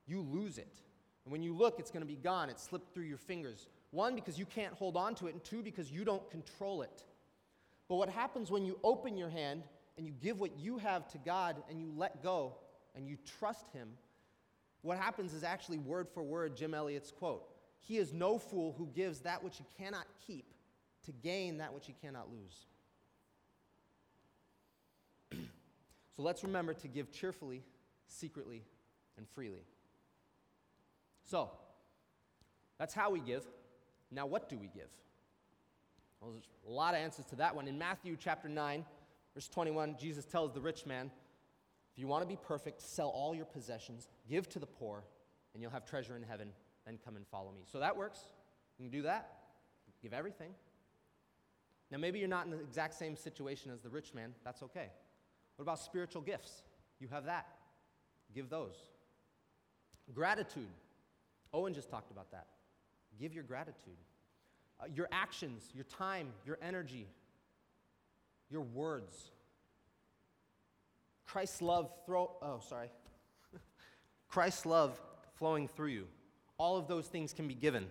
you 0.06 0.20
lose 0.20 0.58
it. 0.58 0.80
And 1.24 1.32
when 1.32 1.42
you 1.42 1.54
look, 1.54 1.78
it's 1.78 1.90
going 1.90 2.02
to 2.02 2.06
be 2.06 2.16
gone. 2.16 2.50
It 2.50 2.60
slipped 2.60 2.94
through 2.94 3.04
your 3.04 3.18
fingers. 3.18 3.68
One, 3.90 4.14
because 4.14 4.38
you 4.38 4.46
can't 4.46 4.74
hold 4.74 4.96
on 4.96 5.14
to 5.16 5.26
it, 5.26 5.34
and 5.34 5.42
two, 5.42 5.62
because 5.62 5.90
you 5.90 6.04
don't 6.04 6.28
control 6.30 6.82
it. 6.82 7.04
But 7.88 7.96
what 7.96 8.08
happens 8.08 8.50
when 8.50 8.64
you 8.64 8.78
open 8.82 9.16
your 9.16 9.28
hand 9.28 9.62
and 9.96 10.06
you 10.06 10.12
give 10.12 10.40
what 10.40 10.58
you 10.58 10.78
have 10.78 11.08
to 11.08 11.18
God 11.18 11.56
and 11.70 11.80
you 11.80 11.92
let 11.96 12.22
go 12.22 12.54
and 12.94 13.08
you 13.08 13.16
trust 13.38 13.70
Him? 13.72 13.88
What 14.82 14.98
happens 14.98 15.34
is 15.34 15.42
actually 15.42 15.78
word 15.78 16.08
for 16.08 16.22
word 16.22 16.56
Jim 16.56 16.74
Elliot's 16.74 17.10
quote 17.10 17.42
He 17.80 17.98
is 17.98 18.12
no 18.12 18.38
fool 18.38 18.74
who 18.78 18.86
gives 18.94 19.20
that 19.20 19.42
which 19.42 19.56
he 19.58 19.64
cannot 19.82 20.06
keep 20.26 20.52
to 21.04 21.12
gain 21.12 21.58
that 21.58 21.72
which 21.72 21.86
he 21.86 21.94
cannot 22.00 22.30
lose. 22.30 22.66
So 26.16 26.22
let's 26.22 26.42
remember 26.42 26.72
to 26.72 26.88
give 26.88 27.12
cheerfully, 27.12 27.62
secretly, 28.06 28.62
and 29.18 29.28
freely. 29.28 29.66
So, 31.24 31.50
that's 32.78 32.94
how 32.94 33.10
we 33.10 33.20
give. 33.20 33.44
Now, 34.10 34.26
what 34.26 34.48
do 34.48 34.56
we 34.56 34.68
give? 34.68 34.88
Well, 36.20 36.32
there's 36.32 36.48
a 36.66 36.70
lot 36.70 36.94
of 36.94 37.00
answers 37.00 37.26
to 37.26 37.36
that 37.36 37.54
one. 37.54 37.68
In 37.68 37.76
Matthew 37.76 38.16
chapter 38.18 38.48
9, 38.48 38.84
verse 39.34 39.48
21, 39.48 39.96
Jesus 39.98 40.24
tells 40.24 40.52
the 40.52 40.60
rich 40.60 40.86
man, 40.86 41.10
If 41.92 41.98
you 41.98 42.06
want 42.06 42.22
to 42.22 42.28
be 42.28 42.36
perfect, 42.36 42.80
sell 42.80 43.08
all 43.08 43.34
your 43.34 43.44
possessions, 43.44 44.08
give 44.28 44.48
to 44.50 44.58
the 44.58 44.66
poor, 44.66 45.04
and 45.52 45.62
you'll 45.62 45.72
have 45.72 45.84
treasure 45.84 46.16
in 46.16 46.22
heaven. 46.22 46.48
Then 46.86 46.98
come 47.04 47.16
and 47.16 47.26
follow 47.26 47.50
me. 47.50 47.62
So 47.70 47.80
that 47.80 47.96
works. 47.96 48.20
You 48.78 48.84
can 48.84 48.90
do 48.90 49.02
that. 49.02 49.32
Give 50.02 50.12
everything. 50.12 50.52
Now, 51.90 51.98
maybe 51.98 52.18
you're 52.18 52.28
not 52.28 52.46
in 52.46 52.52
the 52.52 52.60
exact 52.60 52.94
same 52.94 53.16
situation 53.16 53.70
as 53.70 53.80
the 53.80 53.88
rich 53.88 54.14
man. 54.14 54.34
That's 54.44 54.62
okay. 54.62 54.90
What 55.56 55.62
about 55.62 55.78
spiritual 55.78 56.22
gifts? 56.22 56.62
You 57.00 57.08
have 57.08 57.26
that. 57.26 57.46
Give 58.34 58.48
those. 58.48 58.76
Gratitude. 60.14 60.68
Owen 61.52 61.74
just 61.74 61.90
talked 61.90 62.10
about 62.10 62.30
that. 62.30 62.46
Give 63.18 63.32
your 63.32 63.44
gratitude. 63.44 63.96
Uh, 64.78 64.84
your 64.94 65.08
actions, 65.10 65.62
your 65.74 65.84
time, 65.84 66.28
your 66.44 66.58
energy, 66.60 67.06
your 68.50 68.60
words. 68.60 69.30
Christ's 71.24 71.62
love 71.62 71.90
throw 72.04 72.30
oh 72.42 72.60
sorry. 72.68 72.90
Christ's 74.28 74.66
love 74.66 75.00
flowing 75.38 75.66
through 75.66 75.88
you. 75.88 76.06
All 76.58 76.76
of 76.76 76.88
those 76.88 77.06
things 77.06 77.32
can 77.32 77.48
be 77.48 77.54
given. 77.54 77.86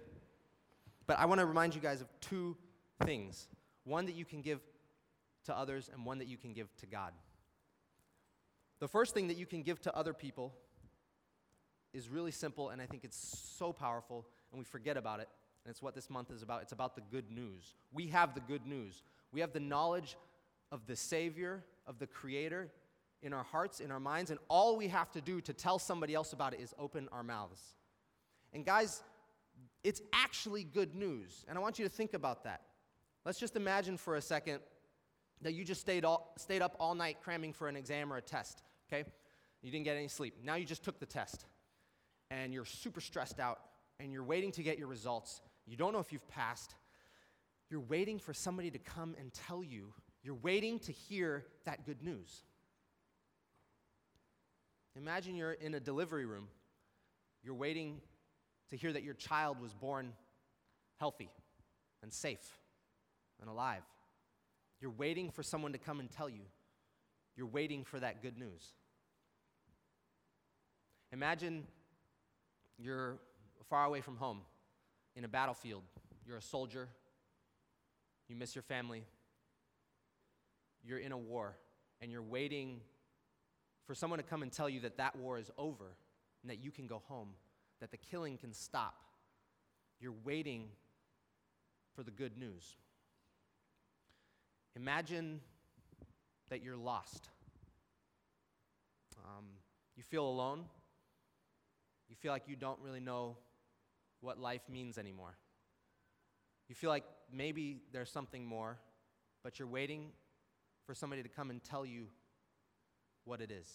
But 1.07 1.19
I 1.19 1.25
want 1.25 1.39
to 1.39 1.45
remind 1.45 1.75
you 1.75 1.81
guys 1.81 2.01
of 2.01 2.07
two 2.21 2.55
things. 3.03 3.47
One 3.83 4.05
that 4.05 4.15
you 4.15 4.25
can 4.25 4.41
give 4.41 4.59
to 5.45 5.55
others 5.55 5.89
and 5.93 6.05
one 6.05 6.19
that 6.19 6.27
you 6.27 6.37
can 6.37 6.53
give 6.53 6.75
to 6.77 6.85
God. 6.85 7.11
The 8.79 8.87
first 8.87 9.13
thing 9.13 9.27
that 9.27 9.37
you 9.37 9.45
can 9.45 9.63
give 9.63 9.81
to 9.81 9.95
other 9.95 10.13
people 10.13 10.53
is 11.93 12.09
really 12.09 12.31
simple, 12.31 12.69
and 12.69 12.81
I 12.81 12.85
think 12.85 13.03
it's 13.03 13.17
so 13.57 13.71
powerful, 13.71 14.25
and 14.51 14.59
we 14.59 14.65
forget 14.65 14.97
about 14.97 15.21
it. 15.21 15.29
And 15.63 15.71
it's 15.71 15.81
what 15.81 15.95
this 15.95 16.09
month 16.09 16.29
is 16.29 16.43
about. 16.43 16.61
It's 16.61 16.73
about 16.73 16.95
the 16.95 17.01
good 17.09 17.31
news. 17.31 17.73
We 17.91 18.07
have 18.07 18.35
the 18.35 18.41
good 18.41 18.67
news. 18.67 19.01
We 19.31 19.39
have 19.41 19.53
the 19.53 19.59
knowledge 19.59 20.17
of 20.71 20.85
the 20.87 20.95
Savior, 20.95 21.63
of 21.87 21.99
the 21.99 22.07
Creator 22.07 22.69
in 23.21 23.33
our 23.33 23.43
hearts, 23.43 23.79
in 23.79 23.91
our 23.91 23.99
minds, 23.99 24.29
and 24.29 24.39
all 24.49 24.77
we 24.77 24.87
have 24.89 25.11
to 25.13 25.21
do 25.21 25.41
to 25.41 25.53
tell 25.53 25.79
somebody 25.79 26.13
else 26.13 26.33
about 26.33 26.53
it 26.53 26.59
is 26.59 26.73
open 26.77 27.07
our 27.11 27.23
mouths. 27.23 27.61
And 28.53 28.65
guys, 28.65 29.01
it's 29.83 30.01
actually 30.13 30.63
good 30.63 30.95
news. 30.95 31.45
And 31.47 31.57
I 31.57 31.61
want 31.61 31.79
you 31.79 31.85
to 31.85 31.89
think 31.89 32.13
about 32.13 32.43
that. 32.43 32.61
Let's 33.25 33.39
just 33.39 33.55
imagine 33.55 33.97
for 33.97 34.17
a 34.17 34.21
second 34.21 34.59
that 35.41 35.53
you 35.53 35.63
just 35.63 35.81
stayed, 35.81 36.05
all, 36.05 36.33
stayed 36.37 36.61
up 36.61 36.75
all 36.79 36.95
night 36.95 37.17
cramming 37.21 37.53
for 37.53 37.67
an 37.67 37.75
exam 37.75 38.11
or 38.11 38.17
a 38.17 38.21
test, 38.21 38.63
okay? 38.87 39.07
You 39.61 39.71
didn't 39.71 39.85
get 39.85 39.97
any 39.97 40.07
sleep. 40.07 40.35
Now 40.43 40.55
you 40.55 40.65
just 40.65 40.83
took 40.83 40.99
the 40.99 41.05
test 41.05 41.45
and 42.31 42.53
you're 42.53 42.65
super 42.65 43.01
stressed 43.01 43.39
out 43.39 43.59
and 43.99 44.11
you're 44.11 44.23
waiting 44.23 44.51
to 44.53 44.63
get 44.63 44.77
your 44.77 44.87
results. 44.87 45.41
You 45.65 45.77
don't 45.77 45.93
know 45.93 45.99
if 45.99 46.11
you've 46.11 46.27
passed. 46.27 46.75
You're 47.69 47.81
waiting 47.81 48.19
for 48.19 48.33
somebody 48.33 48.71
to 48.71 48.79
come 48.79 49.15
and 49.19 49.33
tell 49.33 49.63
you. 49.63 49.93
You're 50.23 50.35
waiting 50.35 50.79
to 50.79 50.91
hear 50.91 51.45
that 51.65 51.85
good 51.85 52.03
news. 52.03 52.43
Imagine 54.95 55.35
you're 55.35 55.53
in 55.53 55.73
a 55.73 55.79
delivery 55.79 56.25
room. 56.25 56.47
You're 57.43 57.55
waiting 57.55 58.01
to 58.69 58.77
hear 58.77 58.93
that 58.93 59.03
your 59.03 59.13
child 59.13 59.59
was 59.59 59.73
born 59.73 60.13
healthy 60.99 61.29
and 62.01 62.11
safe 62.11 62.59
and 63.41 63.49
alive. 63.49 63.83
You're 64.79 64.91
waiting 64.91 65.31
for 65.31 65.43
someone 65.43 65.71
to 65.73 65.77
come 65.77 65.99
and 65.99 66.09
tell 66.09 66.29
you. 66.29 66.41
You're 67.35 67.47
waiting 67.47 67.83
for 67.83 67.99
that 67.99 68.21
good 68.21 68.37
news. 68.37 68.73
Imagine 71.11 71.65
you're 72.77 73.17
far 73.69 73.85
away 73.85 74.01
from 74.01 74.17
home 74.17 74.41
in 75.15 75.23
a 75.23 75.27
battlefield. 75.27 75.83
You're 76.25 76.37
a 76.37 76.41
soldier. 76.41 76.87
You 78.27 78.35
miss 78.35 78.55
your 78.55 78.63
family. 78.63 79.03
You're 80.83 80.99
in 80.99 81.11
a 81.11 81.17
war, 81.17 81.55
and 82.01 82.11
you're 82.11 82.21
waiting 82.21 82.81
for 83.85 83.95
someone 83.95 84.19
to 84.19 84.23
come 84.23 84.43
and 84.43 84.51
tell 84.51 84.69
you 84.69 84.81
that 84.81 84.97
that 84.97 85.15
war 85.15 85.37
is 85.37 85.51
over 85.57 85.85
and 86.41 86.49
that 86.49 86.63
you 86.63 86.71
can 86.71 86.85
go 86.85 87.01
home, 87.07 87.29
that 87.79 87.91
the 87.91 87.97
killing 87.97 88.37
can 88.37 88.53
stop. 88.53 88.95
You're 89.99 90.13
waiting 90.23 90.67
for 91.95 92.03
the 92.03 92.11
good 92.11 92.37
news. 92.37 92.75
Imagine 94.75 95.39
that 96.49 96.61
you're 96.61 96.75
lost. 96.75 97.29
Um, 99.23 99.45
you 99.95 100.03
feel 100.03 100.27
alone. 100.27 100.65
You 102.09 102.15
feel 102.15 102.31
like 102.31 102.43
you 102.47 102.55
don't 102.55 102.79
really 102.81 102.99
know 102.99 103.37
what 104.21 104.39
life 104.39 104.61
means 104.69 104.97
anymore. 104.97 105.37
You 106.67 106.75
feel 106.75 106.89
like 106.89 107.03
maybe 107.31 107.77
there's 107.91 108.11
something 108.11 108.45
more, 108.45 108.77
but 109.43 109.59
you're 109.59 109.67
waiting 109.67 110.11
for 110.85 110.93
somebody 110.93 111.23
to 111.23 111.29
come 111.29 111.49
and 111.49 111.63
tell 111.63 111.85
you 111.85 112.07
what 113.23 113.41
it 113.41 113.51
is. 113.51 113.67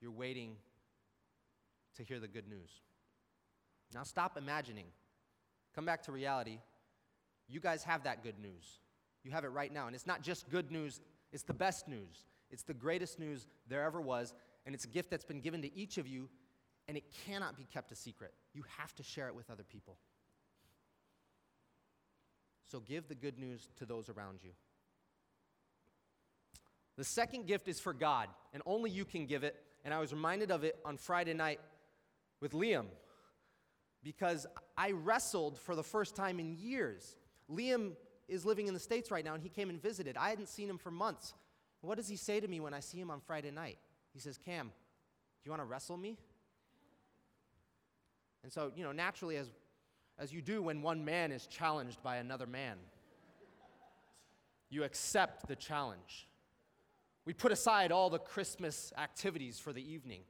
You're 0.00 0.12
waiting 0.12 0.56
to 1.96 2.04
hear 2.04 2.20
the 2.20 2.28
good 2.28 2.48
news. 2.48 2.70
Now 3.94 4.02
stop 4.02 4.36
imagining. 4.36 4.86
Come 5.74 5.84
back 5.84 6.02
to 6.04 6.12
reality. 6.12 6.58
You 7.48 7.60
guys 7.60 7.82
have 7.84 8.04
that 8.04 8.22
good 8.22 8.38
news. 8.38 8.78
You 9.28 9.34
have 9.34 9.44
it 9.44 9.48
right 9.48 9.70
now. 9.70 9.86
And 9.86 9.94
it's 9.94 10.06
not 10.06 10.22
just 10.22 10.48
good 10.48 10.70
news, 10.70 11.02
it's 11.34 11.42
the 11.42 11.52
best 11.52 11.86
news. 11.86 12.24
It's 12.50 12.62
the 12.62 12.72
greatest 12.72 13.18
news 13.18 13.46
there 13.68 13.84
ever 13.84 14.00
was. 14.00 14.32
And 14.64 14.74
it's 14.74 14.86
a 14.86 14.88
gift 14.88 15.10
that's 15.10 15.24
been 15.24 15.40
given 15.40 15.60
to 15.60 15.76
each 15.76 15.98
of 15.98 16.08
you 16.08 16.30
and 16.88 16.96
it 16.96 17.04
cannot 17.26 17.58
be 17.58 17.64
kept 17.64 17.92
a 17.92 17.94
secret. 17.94 18.32
You 18.54 18.64
have 18.78 18.94
to 18.94 19.02
share 19.02 19.28
it 19.28 19.34
with 19.34 19.50
other 19.50 19.64
people. 19.64 19.98
So 22.72 22.80
give 22.80 23.06
the 23.06 23.14
good 23.14 23.38
news 23.38 23.68
to 23.76 23.84
those 23.84 24.08
around 24.08 24.38
you. 24.42 24.52
The 26.96 27.04
second 27.04 27.46
gift 27.46 27.68
is 27.68 27.78
for 27.78 27.92
God, 27.92 28.28
and 28.54 28.62
only 28.64 28.90
you 28.90 29.04
can 29.04 29.26
give 29.26 29.44
it. 29.44 29.56
And 29.84 29.92
I 29.92 30.00
was 30.00 30.14
reminded 30.14 30.50
of 30.50 30.64
it 30.64 30.78
on 30.86 30.96
Friday 30.96 31.34
night 31.34 31.60
with 32.40 32.52
Liam 32.52 32.86
because 34.02 34.46
I 34.78 34.92
wrestled 34.92 35.58
for 35.58 35.76
the 35.76 35.82
first 35.82 36.16
time 36.16 36.40
in 36.40 36.54
years. 36.54 37.16
Liam 37.50 37.92
is 38.28 38.44
living 38.44 38.68
in 38.68 38.74
the 38.74 38.80
States 38.80 39.10
right 39.10 39.24
now, 39.24 39.34
and 39.34 39.42
he 39.42 39.48
came 39.48 39.70
and 39.70 39.80
visited. 39.80 40.16
I 40.16 40.30
hadn't 40.30 40.48
seen 40.48 40.68
him 40.68 40.78
for 40.78 40.90
months. 40.90 41.34
What 41.80 41.96
does 41.96 42.08
he 42.08 42.16
say 42.16 42.40
to 42.40 42.48
me 42.48 42.60
when 42.60 42.74
I 42.74 42.80
see 42.80 42.98
him 43.00 43.10
on 43.10 43.20
Friday 43.20 43.50
night? 43.50 43.78
He 44.12 44.20
says, 44.20 44.38
Cam, 44.38 44.66
do 44.66 44.72
you 45.44 45.50
want 45.50 45.62
to 45.62 45.66
wrestle 45.66 45.96
me? 45.96 46.18
And 48.42 48.52
so, 48.52 48.72
you 48.76 48.84
know, 48.84 48.92
naturally, 48.92 49.36
as, 49.36 49.48
as 50.18 50.32
you 50.32 50.42
do 50.42 50.62
when 50.62 50.82
one 50.82 51.04
man 51.04 51.32
is 51.32 51.46
challenged 51.46 52.02
by 52.02 52.16
another 52.16 52.46
man, 52.46 52.76
you 54.70 54.84
accept 54.84 55.48
the 55.48 55.56
challenge. 55.56 56.28
We 57.24 57.32
put 57.32 57.52
aside 57.52 57.92
all 57.92 58.10
the 58.10 58.18
Christmas 58.18 58.92
activities 58.96 59.58
for 59.58 59.72
the 59.72 59.92
evening. 59.92 60.22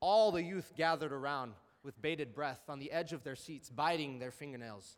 All 0.00 0.32
the 0.32 0.42
youth 0.42 0.72
gathered 0.76 1.12
around 1.12 1.52
with 1.82 2.00
bated 2.00 2.34
breath 2.34 2.60
on 2.68 2.78
the 2.78 2.92
edge 2.92 3.12
of 3.12 3.24
their 3.24 3.36
seats, 3.36 3.68
biting 3.68 4.18
their 4.18 4.30
fingernails, 4.30 4.96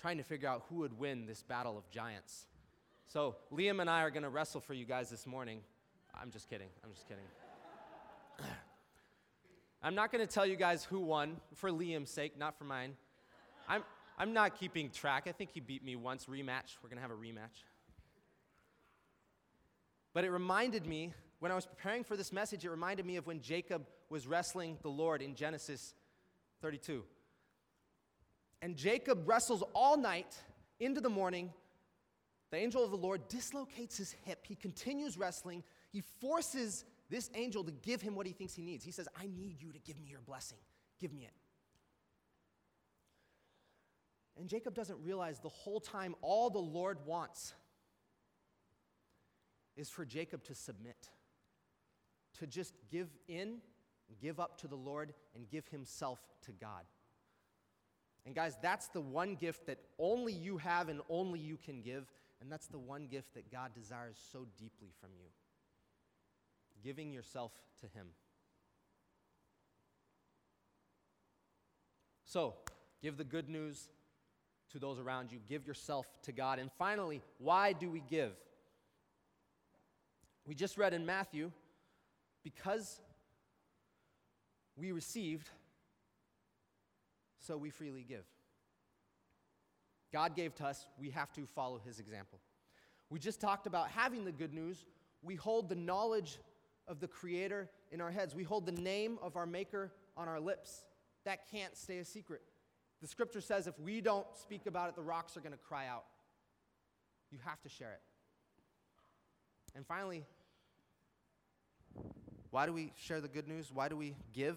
trying 0.00 0.18
to 0.18 0.22
figure 0.22 0.48
out 0.48 0.64
who 0.68 0.76
would 0.76 0.98
win 0.98 1.26
this 1.26 1.42
battle 1.42 1.76
of 1.78 1.88
giants. 1.90 2.46
So, 3.08 3.36
Liam 3.52 3.80
and 3.80 3.88
I 3.88 4.02
are 4.02 4.10
going 4.10 4.24
to 4.24 4.28
wrestle 4.28 4.60
for 4.60 4.74
you 4.74 4.84
guys 4.84 5.08
this 5.10 5.26
morning. 5.26 5.60
I'm 6.20 6.30
just 6.30 6.48
kidding. 6.48 6.68
I'm 6.84 6.92
just 6.92 7.06
kidding. 7.08 7.24
I'm 9.82 9.94
not 9.94 10.10
going 10.10 10.26
to 10.26 10.32
tell 10.32 10.46
you 10.46 10.56
guys 10.56 10.84
who 10.84 11.00
won 11.00 11.36
for 11.54 11.70
Liam's 11.70 12.10
sake, 12.10 12.38
not 12.38 12.58
for 12.58 12.64
mine. 12.64 12.94
I'm, 13.68 13.84
I'm 14.18 14.32
not 14.32 14.58
keeping 14.58 14.90
track. 14.90 15.24
I 15.26 15.32
think 15.32 15.50
he 15.52 15.60
beat 15.60 15.84
me 15.84 15.96
once. 15.96 16.26
Rematch. 16.26 16.76
We're 16.82 16.88
going 16.88 16.96
to 16.96 17.02
have 17.02 17.10
a 17.10 17.14
rematch. 17.14 17.64
But 20.12 20.24
it 20.24 20.30
reminded 20.30 20.86
me, 20.86 21.12
when 21.40 21.52
I 21.52 21.54
was 21.54 21.66
preparing 21.66 22.02
for 22.02 22.16
this 22.16 22.32
message, 22.32 22.64
it 22.64 22.70
reminded 22.70 23.04
me 23.04 23.16
of 23.16 23.26
when 23.26 23.40
Jacob 23.40 23.86
was 24.08 24.26
wrestling 24.26 24.78
the 24.82 24.88
Lord 24.88 25.20
in 25.20 25.34
Genesis 25.34 25.94
32. 26.62 27.02
And 28.62 28.76
Jacob 28.76 29.28
wrestles 29.28 29.62
all 29.74 29.96
night 29.96 30.34
into 30.80 31.00
the 31.00 31.10
morning. 31.10 31.52
The 32.50 32.56
angel 32.56 32.84
of 32.84 32.90
the 32.90 32.96
Lord 32.96 33.28
dislocates 33.28 33.96
his 33.98 34.14
hip. 34.24 34.44
He 34.46 34.54
continues 34.54 35.18
wrestling. 35.18 35.62
He 35.92 36.02
forces 36.20 36.84
this 37.10 37.30
angel 37.34 37.64
to 37.64 37.72
give 37.72 38.00
him 38.00 38.14
what 38.14 38.26
he 38.26 38.32
thinks 38.32 38.54
he 38.54 38.62
needs. 38.62 38.84
He 38.84 38.90
says, 38.90 39.08
I 39.18 39.26
need 39.26 39.60
you 39.60 39.72
to 39.72 39.78
give 39.78 39.98
me 40.00 40.08
your 40.08 40.20
blessing. 40.20 40.58
Give 41.00 41.12
me 41.12 41.24
it. 41.24 41.34
And 44.38 44.48
Jacob 44.48 44.74
doesn't 44.74 44.98
realize 45.02 45.38
the 45.38 45.48
whole 45.48 45.80
time 45.80 46.14
all 46.20 46.50
the 46.50 46.58
Lord 46.58 46.98
wants 47.06 47.54
is 49.76 49.88
for 49.88 50.04
Jacob 50.04 50.42
to 50.44 50.54
submit, 50.54 51.10
to 52.38 52.46
just 52.46 52.74
give 52.90 53.08
in, 53.28 53.58
give 54.20 54.40
up 54.40 54.58
to 54.60 54.68
the 54.68 54.76
Lord, 54.76 55.14
and 55.34 55.48
give 55.48 55.66
himself 55.68 56.20
to 56.42 56.52
God. 56.52 56.84
And 58.26 58.34
guys, 58.34 58.56
that's 58.60 58.88
the 58.88 59.00
one 59.00 59.36
gift 59.36 59.66
that 59.68 59.78
only 59.98 60.32
you 60.32 60.58
have 60.58 60.88
and 60.88 61.00
only 61.08 61.38
you 61.38 61.56
can 61.56 61.80
give, 61.80 62.12
and 62.40 62.52
that's 62.52 62.66
the 62.66 62.78
one 62.78 63.06
gift 63.06 63.32
that 63.34 63.50
God 63.50 63.70
desires 63.74 64.18
so 64.32 64.46
deeply 64.58 64.90
from 65.00 65.10
you 65.16 65.28
giving 66.86 67.12
yourself 67.12 67.52
to 67.80 67.86
Him. 67.86 68.06
So, 72.24 72.54
give 73.02 73.16
the 73.16 73.24
good 73.24 73.48
news 73.48 73.88
to 74.70 74.78
those 74.78 74.98
around 74.98 75.32
you, 75.32 75.38
give 75.48 75.66
yourself 75.66 76.06
to 76.22 76.32
God. 76.32 76.58
And 76.58 76.70
finally, 76.78 77.22
why 77.38 77.72
do 77.72 77.90
we 77.90 78.00
give? 78.08 78.32
We 80.46 80.54
just 80.54 80.76
read 80.76 80.92
in 80.92 81.06
Matthew 81.06 81.50
because 82.44 83.00
we 84.76 84.92
received, 84.92 85.50
so 87.46 87.56
we 87.56 87.70
freely 87.70 88.04
give. 88.06 88.24
God 90.12 90.34
gave 90.34 90.54
to 90.56 90.66
us, 90.66 90.86
we 90.98 91.10
have 91.10 91.32
to 91.34 91.46
follow 91.54 91.80
his 91.84 91.98
example. 91.98 92.40
We 93.10 93.18
just 93.18 93.40
talked 93.40 93.66
about 93.66 93.88
having 93.88 94.24
the 94.24 94.32
good 94.32 94.52
news. 94.52 94.84
We 95.22 95.34
hold 95.34 95.68
the 95.68 95.74
knowledge 95.74 96.38
of 96.88 97.00
the 97.00 97.08
Creator 97.08 97.68
in 97.92 98.00
our 98.00 98.10
heads, 98.10 98.34
we 98.34 98.42
hold 98.42 98.66
the 98.66 98.72
name 98.72 99.18
of 99.22 99.36
our 99.36 99.46
Maker 99.46 99.92
on 100.16 100.28
our 100.28 100.40
lips. 100.40 100.84
That 101.24 101.48
can't 101.50 101.76
stay 101.76 101.98
a 101.98 102.04
secret. 102.04 102.42
The 103.00 103.08
scripture 103.08 103.40
says 103.40 103.66
if 103.66 103.78
we 103.78 104.00
don't 104.00 104.26
speak 104.40 104.66
about 104.66 104.88
it, 104.88 104.96
the 104.96 105.02
rocks 105.02 105.36
are 105.36 105.40
going 105.40 105.52
to 105.52 105.58
cry 105.58 105.86
out. 105.86 106.04
You 107.30 107.38
have 107.44 107.60
to 107.62 107.68
share 107.68 107.92
it. 107.92 108.00
And 109.74 109.86
finally, 109.86 110.24
why 112.50 112.66
do 112.66 112.72
we 112.72 112.92
share 112.96 113.20
the 113.20 113.28
good 113.28 113.46
news? 113.46 113.70
Why 113.72 113.88
do 113.88 113.96
we 113.96 114.16
give? 114.32 114.56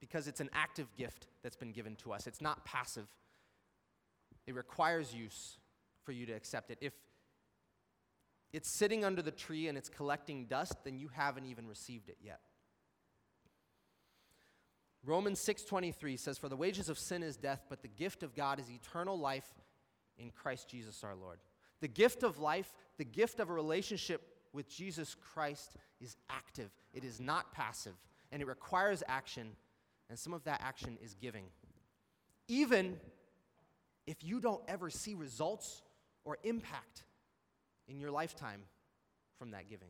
Because 0.00 0.28
it's 0.28 0.40
an 0.40 0.50
active 0.52 0.94
gift 0.96 1.28
that's 1.42 1.56
been 1.56 1.72
given 1.72 1.96
to 1.96 2.12
us, 2.12 2.26
it's 2.26 2.40
not 2.40 2.64
passive. 2.64 3.06
It 4.46 4.54
requires 4.54 5.14
use 5.14 5.58
for 6.04 6.12
you 6.12 6.26
to 6.26 6.32
accept 6.32 6.70
it. 6.70 6.78
If 6.80 6.92
it's 8.52 8.70
sitting 8.70 9.04
under 9.04 9.22
the 9.22 9.30
tree 9.30 9.68
and 9.68 9.76
it's 9.76 9.88
collecting 9.88 10.46
dust, 10.46 10.74
then 10.84 10.98
you 10.98 11.08
haven't 11.08 11.46
even 11.46 11.66
received 11.66 12.08
it 12.08 12.18
yet. 12.22 12.40
Romans 15.04 15.40
6:23 15.40 16.16
says 16.16 16.36
for 16.36 16.48
the 16.48 16.56
wages 16.56 16.88
of 16.88 16.98
sin 16.98 17.22
is 17.22 17.36
death 17.36 17.64
but 17.68 17.80
the 17.80 17.88
gift 17.88 18.24
of 18.24 18.34
God 18.34 18.58
is 18.58 18.70
eternal 18.70 19.16
life 19.16 19.54
in 20.18 20.30
Christ 20.30 20.68
Jesus 20.68 21.04
our 21.04 21.14
Lord. 21.14 21.38
The 21.80 21.88
gift 21.88 22.22
of 22.22 22.38
life, 22.38 22.72
the 22.96 23.04
gift 23.04 23.38
of 23.38 23.48
a 23.48 23.52
relationship 23.52 24.36
with 24.52 24.68
Jesus 24.68 25.14
Christ 25.14 25.76
is 26.00 26.16
active. 26.28 26.70
It 26.92 27.04
is 27.04 27.20
not 27.20 27.52
passive 27.52 27.94
and 28.32 28.42
it 28.42 28.48
requires 28.48 29.02
action 29.06 29.54
and 30.08 30.18
some 30.18 30.32
of 30.32 30.44
that 30.44 30.60
action 30.62 30.98
is 31.02 31.14
giving. 31.14 31.46
Even 32.48 32.96
if 34.06 34.22
you 34.22 34.40
don't 34.40 34.62
ever 34.68 34.88
see 34.88 35.14
results 35.14 35.82
or 36.24 36.38
impact 36.44 37.04
in 37.88 38.00
your 38.00 38.10
lifetime 38.10 38.62
from 39.38 39.50
that 39.52 39.68
giving. 39.68 39.88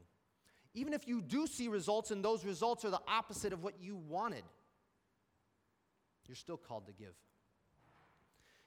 Even 0.74 0.92
if 0.92 1.06
you 1.06 1.22
do 1.22 1.46
see 1.46 1.68
results 1.68 2.10
and 2.10 2.24
those 2.24 2.44
results 2.44 2.84
are 2.84 2.90
the 2.90 3.00
opposite 3.08 3.52
of 3.52 3.62
what 3.62 3.74
you 3.80 3.96
wanted, 3.96 4.44
you're 6.26 6.36
still 6.36 6.56
called 6.56 6.86
to 6.86 6.92
give. 6.92 7.14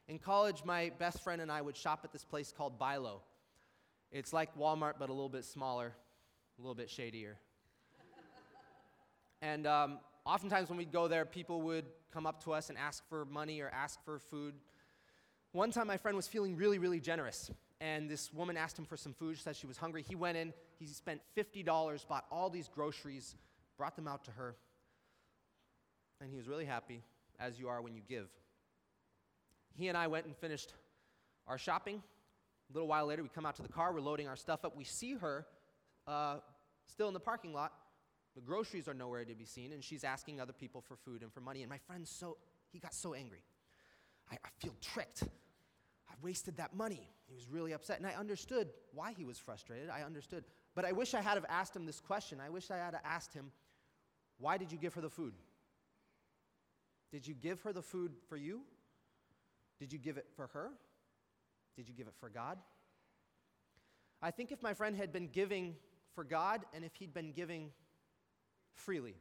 In 0.07 0.17
college, 0.17 0.63
my 0.65 0.91
best 0.97 1.23
friend 1.23 1.41
and 1.41 1.51
I 1.51 1.61
would 1.61 1.77
shop 1.77 2.01
at 2.03 2.11
this 2.11 2.25
place 2.25 2.51
called 2.55 2.79
BI-LO. 2.79 3.21
It's 4.11 4.33
like 4.33 4.57
Walmart, 4.57 4.93
but 4.97 5.09
a 5.09 5.13
little 5.13 5.29
bit 5.29 5.45
smaller, 5.45 5.93
a 6.57 6.61
little 6.61 6.73
bit 6.73 6.89
shadier. 6.89 7.37
and 9.41 9.67
um, 9.67 9.99
oftentimes, 10.29 10.69
when 10.69 10.77
we'd 10.77 10.91
go 10.91 11.07
there, 11.07 11.25
people 11.25 11.61
would 11.63 11.85
come 12.13 12.25
up 12.25 12.43
to 12.43 12.53
us 12.53 12.69
and 12.69 12.77
ask 12.77 13.07
for 13.09 13.25
money 13.25 13.61
or 13.61 13.69
ask 13.69 14.03
for 14.03 14.19
food. 14.19 14.53
One 15.51 15.71
time, 15.71 15.87
my 15.87 15.97
friend 15.97 16.15
was 16.15 16.27
feeling 16.27 16.55
really, 16.55 16.77
really 16.77 16.99
generous 16.99 17.51
and 17.81 18.09
this 18.09 18.33
woman 18.33 18.57
asked 18.57 18.77
him 18.77 18.85
for 18.85 18.97
some 18.97 19.13
food. 19.13 19.37
She 19.37 19.43
said 19.43 19.55
she 19.55 19.67
was 19.67 19.77
hungry. 19.77 20.03
He 20.07 20.15
went 20.15 20.37
in, 20.37 20.53
he 20.77 20.85
spent 20.85 21.21
$50, 21.37 22.07
bought 22.07 22.25
all 22.31 22.49
these 22.49 22.67
groceries, 22.67 23.35
brought 23.77 23.95
them 23.95 24.07
out 24.07 24.25
to 24.25 24.31
her, 24.31 24.55
and 26.19 26.29
he 26.29 26.35
was 26.35 26.47
really 26.47 26.65
happy, 26.65 27.01
as 27.39 27.59
you 27.59 27.69
are 27.69 27.81
when 27.81 27.95
you 27.95 28.01
give. 28.07 28.27
He 29.73 29.87
and 29.87 29.97
I 29.97 30.07
went 30.07 30.25
and 30.25 30.35
finished 30.35 30.73
our 31.47 31.57
shopping. 31.57 32.01
A 32.69 32.73
little 32.73 32.87
while 32.87 33.05
later, 33.05 33.23
we 33.23 33.29
come 33.29 33.45
out 33.45 33.55
to 33.55 33.61
the 33.61 33.69
car, 33.69 33.93
we're 33.93 34.01
loading 34.01 34.27
our 34.27 34.35
stuff 34.35 34.65
up. 34.65 34.75
We 34.75 34.83
see 34.83 35.13
her 35.13 35.45
uh, 36.05 36.37
still 36.87 37.07
in 37.07 37.13
the 37.13 37.19
parking 37.19 37.53
lot. 37.53 37.71
The 38.39 38.45
groceries 38.45 38.87
are 38.87 38.93
nowhere 38.93 39.25
to 39.25 39.35
be 39.35 39.43
seen, 39.43 39.73
and 39.73 39.83
she's 39.83 40.05
asking 40.05 40.39
other 40.39 40.53
people 40.53 40.79
for 40.79 40.95
food 40.95 41.23
and 41.23 41.33
for 41.33 41.41
money. 41.41 41.61
And 41.61 41.69
my 41.69 41.77
friend, 41.77 42.07
so 42.07 42.37
he 42.71 42.79
got 42.79 42.93
so 42.93 43.13
angry. 43.13 43.43
I, 44.31 44.35
I 44.35 44.47
feel 44.59 44.73
tricked. 44.79 45.23
I 45.23 46.13
wasted 46.21 46.55
that 46.55 46.73
money. 46.73 47.11
He 47.27 47.35
was 47.35 47.49
really 47.49 47.73
upset. 47.73 47.97
And 47.97 48.07
I 48.07 48.13
understood 48.13 48.69
why 48.93 49.11
he 49.11 49.25
was 49.25 49.37
frustrated. 49.37 49.89
I 49.89 50.03
understood. 50.03 50.45
But 50.73 50.85
I 50.85 50.93
wish 50.93 51.13
I 51.13 51.19
had 51.19 51.33
have 51.33 51.45
asked 51.49 51.75
him 51.75 51.85
this 51.85 51.99
question. 51.99 52.39
I 52.39 52.49
wish 52.49 52.71
I 52.71 52.77
had 52.77 52.95
asked 53.03 53.33
him, 53.33 53.51
why 54.37 54.55
did 54.55 54.71
you 54.71 54.77
give 54.77 54.93
her 54.93 55.01
the 55.01 55.09
food? 55.09 55.33
Did 57.11 57.27
you 57.27 57.33
give 57.33 57.59
her 57.63 57.73
the 57.73 57.81
food 57.81 58.13
for 58.29 58.37
you? 58.37 58.61
Did 59.81 59.91
you 59.91 59.99
give 59.99 60.15
it 60.15 60.27
for 60.37 60.47
her? 60.53 60.69
Did 61.75 61.89
you 61.89 61.93
give 61.93 62.07
it 62.07 62.15
for 62.21 62.29
God? 62.29 62.57
I 64.21 64.31
think 64.31 64.53
if 64.53 64.63
my 64.63 64.73
friend 64.73 64.95
had 64.95 65.11
been 65.11 65.27
giving 65.27 65.75
for 66.15 66.23
God 66.23 66.61
and 66.73 66.85
if 66.85 66.95
he'd 66.95 67.13
been 67.13 67.33
giving 67.33 67.71
freely, 68.79 69.15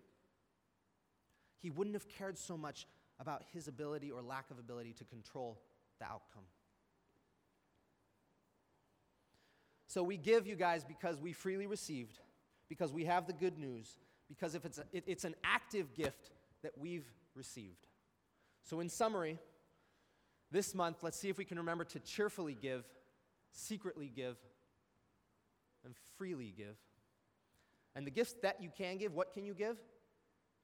he 1.59 1.71
wouldn't 1.71 1.94
have 1.94 2.09
cared 2.09 2.38
so 2.38 2.57
much 2.57 2.87
about 3.21 3.42
his 3.53 3.68
ability 3.68 4.11
or 4.11 4.23
lack 4.23 4.51
of 4.51 4.59
ability 4.59 4.92
to 4.94 5.05
control 5.05 5.61
the 5.99 6.07
outcome. 6.07 6.44
So 9.87 10.03
we 10.03 10.16
give 10.16 10.47
you 10.47 10.55
guys 10.55 10.85
because 10.85 11.18
we 11.18 11.33
freely 11.33 11.66
received, 11.66 12.18
because 12.68 12.92
we 12.92 13.07
have 13.07 13.27
the 13.27 13.33
good 13.33 13.59
news, 13.59 13.99
because 14.29 14.55
if 14.55 14.64
it's, 14.64 14.79
a, 14.79 14.85
it, 14.92 15.05
it's 15.07 15.25
an 15.25 15.35
active 15.42 15.94
gift 15.94 16.31
that 16.62 16.73
we've 16.77 17.07
received. 17.35 17.87
So, 18.64 18.81
in 18.81 18.90
summary, 18.90 19.38
this 20.51 20.75
month, 20.75 20.99
let's 21.03 21.18
see 21.18 21.31
if 21.31 21.38
we 21.38 21.44
can 21.44 21.57
remember 21.57 21.85
to 21.85 22.01
cheerfully 22.01 22.57
give, 22.61 22.85
secretly 23.51 24.12
give, 24.14 24.37
and 25.85 25.94
freely 26.18 26.53
give. 26.55 26.77
And 27.98 28.06
the 28.06 28.12
gifts 28.12 28.37
that 28.42 28.62
you 28.62 28.70
can 28.78 28.96
give, 28.96 29.12
what 29.12 29.32
can 29.32 29.44
you 29.44 29.54
give? 29.54 29.76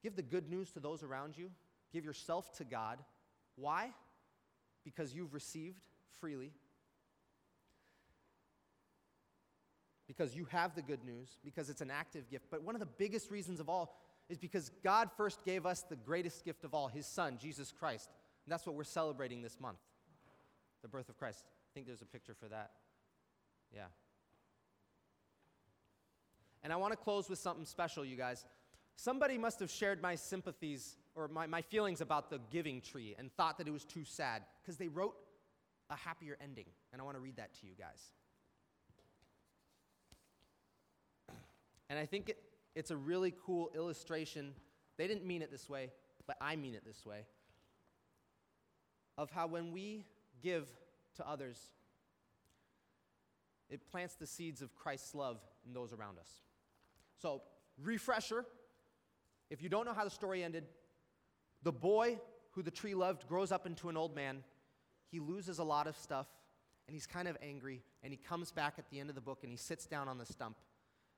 Give 0.01 0.15
the 0.15 0.21
good 0.21 0.49
news 0.49 0.71
to 0.71 0.79
those 0.79 1.03
around 1.03 1.37
you. 1.37 1.51
Give 1.91 2.05
yourself 2.05 2.49
to 2.59 2.63
God. 2.63 2.99
Why? 3.57 3.91
Because 4.85 5.13
you've 5.13 5.33
received 5.33 5.81
freely. 6.21 6.53
Because 10.07 10.33
you 10.33 10.45
have 10.45 10.75
the 10.75 10.81
good 10.81 11.03
news, 11.03 11.37
because 11.43 11.69
it's 11.69 11.81
an 11.81 11.91
active 11.91 12.29
gift. 12.29 12.45
But 12.49 12.63
one 12.63 12.73
of 12.73 12.79
the 12.79 12.85
biggest 12.85 13.29
reasons 13.29 13.59
of 13.59 13.67
all 13.67 13.97
is 14.29 14.37
because 14.37 14.71
God 14.81 15.09
first 15.17 15.43
gave 15.43 15.65
us 15.65 15.81
the 15.81 15.97
greatest 15.97 16.45
gift 16.45 16.63
of 16.63 16.73
all, 16.73 16.87
His 16.87 17.05
Son, 17.05 17.37
Jesus 17.37 17.73
Christ. 17.77 18.11
And 18.45 18.53
that's 18.53 18.65
what 18.65 18.77
we're 18.77 18.85
celebrating 18.85 19.41
this 19.41 19.59
month 19.59 19.79
the 20.81 20.87
birth 20.87 21.09
of 21.09 21.17
Christ. 21.17 21.43
I 21.43 21.69
think 21.73 21.85
there's 21.85 22.01
a 22.01 22.05
picture 22.05 22.33
for 22.39 22.47
that. 22.47 22.71
Yeah. 23.75 23.87
And 26.65 26.73
I 26.73 26.77
want 26.77 26.93
to 26.93 26.97
close 26.97 27.29
with 27.29 27.37
something 27.37 27.63
special, 27.63 28.03
you 28.03 28.15
guys. 28.15 28.43
Somebody 28.95 29.37
must 29.37 29.59
have 29.59 29.69
shared 29.69 30.01
my 30.01 30.15
sympathies 30.15 30.95
or 31.13 31.27
my, 31.27 31.45
my 31.45 31.61
feelings 31.61 32.01
about 32.01 32.31
the 32.31 32.39
giving 32.49 32.81
tree 32.81 33.13
and 33.19 33.31
thought 33.31 33.59
that 33.59 33.67
it 33.67 33.71
was 33.71 33.85
too 33.85 34.03
sad 34.03 34.41
because 34.63 34.75
they 34.75 34.87
wrote 34.87 35.13
a 35.91 35.95
happier 35.95 36.35
ending. 36.41 36.65
And 36.91 36.99
I 36.99 37.05
want 37.05 37.17
to 37.17 37.21
read 37.21 37.37
that 37.37 37.53
to 37.59 37.67
you 37.67 37.73
guys. 37.77 38.01
And 41.87 41.99
I 41.99 42.07
think 42.07 42.29
it, 42.29 42.39
it's 42.73 42.89
a 42.89 42.97
really 42.97 43.31
cool 43.45 43.69
illustration. 43.75 44.51
They 44.97 45.05
didn't 45.05 45.23
mean 45.23 45.43
it 45.43 45.51
this 45.51 45.69
way, 45.69 45.91
but 46.25 46.35
I 46.41 46.55
mean 46.55 46.73
it 46.73 46.83
this 46.83 47.05
way. 47.05 47.27
Of 49.19 49.29
how 49.29 49.45
when 49.45 49.71
we 49.71 50.07
give 50.41 50.67
to 51.17 51.29
others, 51.29 51.59
it 53.69 53.87
plants 53.91 54.15
the 54.15 54.25
seeds 54.25 54.63
of 54.63 54.73
Christ's 54.73 55.13
love 55.13 55.37
in 55.63 55.71
those 55.71 55.93
around 55.93 56.17
us. 56.17 56.44
So, 57.21 57.41
refresher 57.81 58.45
if 59.49 59.61
you 59.61 59.69
don't 59.69 59.85
know 59.85 59.93
how 59.93 60.03
the 60.03 60.09
story 60.09 60.43
ended, 60.43 60.65
the 61.63 61.71
boy 61.71 62.19
who 62.51 62.63
the 62.63 62.71
tree 62.71 62.95
loved 62.95 63.27
grows 63.27 63.51
up 63.51 63.65
into 63.65 63.89
an 63.89 63.97
old 63.97 64.15
man. 64.15 64.43
He 65.11 65.19
loses 65.19 65.59
a 65.59 65.63
lot 65.63 65.87
of 65.87 65.97
stuff, 65.97 66.27
and 66.87 66.95
he's 66.95 67.05
kind 67.05 67.27
of 67.27 67.37
angry, 67.41 67.81
and 68.03 68.11
he 68.11 68.17
comes 68.17 68.51
back 68.51 68.75
at 68.77 68.89
the 68.89 68.99
end 68.99 69.09
of 69.09 69.15
the 69.15 69.21
book 69.21 69.39
and 69.43 69.51
he 69.51 69.57
sits 69.57 69.85
down 69.85 70.07
on 70.07 70.17
the 70.17 70.25
stump. 70.25 70.57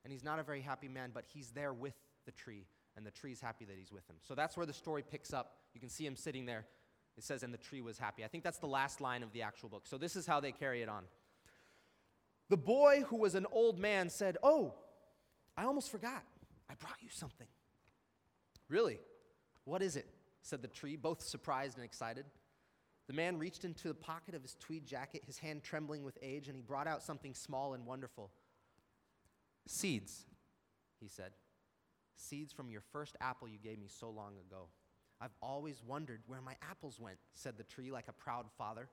And 0.04 0.12
he's 0.12 0.24
not 0.24 0.38
a 0.38 0.42
very 0.42 0.60
happy 0.60 0.88
man, 0.88 1.10
but 1.12 1.24
he's 1.26 1.50
there 1.50 1.72
with 1.72 1.94
the 2.24 2.32
tree, 2.32 2.66
and 2.96 3.04
the 3.04 3.10
tree's 3.10 3.40
happy 3.40 3.64
that 3.64 3.76
he's 3.76 3.92
with 3.92 4.08
him. 4.08 4.16
So 4.20 4.34
that's 4.34 4.56
where 4.56 4.66
the 4.66 4.72
story 4.72 5.02
picks 5.02 5.32
up. 5.32 5.56
You 5.74 5.80
can 5.80 5.88
see 5.88 6.06
him 6.06 6.16
sitting 6.16 6.46
there. 6.46 6.66
It 7.16 7.24
says, 7.24 7.42
and 7.42 7.52
the 7.52 7.58
tree 7.58 7.80
was 7.80 7.98
happy. 7.98 8.24
I 8.24 8.28
think 8.28 8.44
that's 8.44 8.58
the 8.58 8.68
last 8.68 9.00
line 9.00 9.24
of 9.24 9.32
the 9.32 9.42
actual 9.42 9.68
book. 9.68 9.86
So 9.86 9.98
this 9.98 10.14
is 10.14 10.26
how 10.26 10.38
they 10.38 10.52
carry 10.52 10.82
it 10.82 10.88
on. 10.88 11.04
The 12.48 12.56
boy 12.56 13.02
who 13.08 13.16
was 13.16 13.34
an 13.34 13.46
old 13.50 13.78
man 13.78 14.08
said, 14.08 14.36
Oh, 14.42 14.74
I 15.58 15.64
almost 15.64 15.90
forgot. 15.90 16.22
I 16.70 16.74
brought 16.74 16.98
you 17.02 17.08
something. 17.10 17.48
Really? 18.68 19.00
What 19.64 19.82
is 19.82 19.96
it? 19.96 20.06
said 20.40 20.62
the 20.62 20.68
tree, 20.68 20.94
both 20.94 21.20
surprised 21.20 21.76
and 21.76 21.84
excited. 21.84 22.24
The 23.08 23.12
man 23.12 23.38
reached 23.38 23.64
into 23.64 23.88
the 23.88 23.94
pocket 23.94 24.34
of 24.36 24.42
his 24.42 24.54
tweed 24.54 24.86
jacket, 24.86 25.24
his 25.26 25.38
hand 25.38 25.64
trembling 25.64 26.04
with 26.04 26.16
age, 26.22 26.46
and 26.46 26.54
he 26.54 26.62
brought 26.62 26.86
out 26.86 27.02
something 27.02 27.34
small 27.34 27.74
and 27.74 27.84
wonderful. 27.84 28.30
Seeds, 29.66 30.26
he 31.00 31.08
said. 31.08 31.32
Seeds 32.16 32.52
from 32.52 32.70
your 32.70 32.82
first 32.92 33.16
apple 33.20 33.48
you 33.48 33.58
gave 33.58 33.80
me 33.80 33.88
so 33.88 34.10
long 34.10 34.34
ago. 34.46 34.68
I've 35.20 35.34
always 35.42 35.82
wondered 35.84 36.20
where 36.28 36.40
my 36.40 36.54
apples 36.70 37.00
went, 37.00 37.18
said 37.34 37.58
the 37.58 37.64
tree 37.64 37.90
like 37.90 38.06
a 38.08 38.12
proud 38.12 38.46
father. 38.56 38.88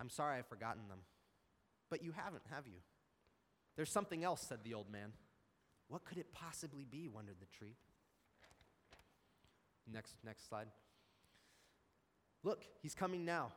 I'm 0.00 0.08
sorry 0.08 0.38
I've 0.38 0.46
forgotten 0.46 0.86
them. 0.88 1.00
But 1.90 2.04
you 2.04 2.12
haven't, 2.12 2.44
have 2.48 2.68
you? 2.68 2.78
There's 3.80 3.90
something 3.90 4.24
else, 4.24 4.42
said 4.42 4.58
the 4.62 4.74
old 4.74 4.92
man. 4.92 5.14
What 5.88 6.04
could 6.04 6.18
it 6.18 6.34
possibly 6.34 6.84
be? 6.84 7.08
wondered 7.08 7.36
the 7.40 7.46
tree. 7.46 7.76
Next, 9.90 10.16
next 10.22 10.46
slide. 10.50 10.66
Look, 12.42 12.62
he's 12.82 12.94
coming 12.94 13.24
now. 13.24 13.52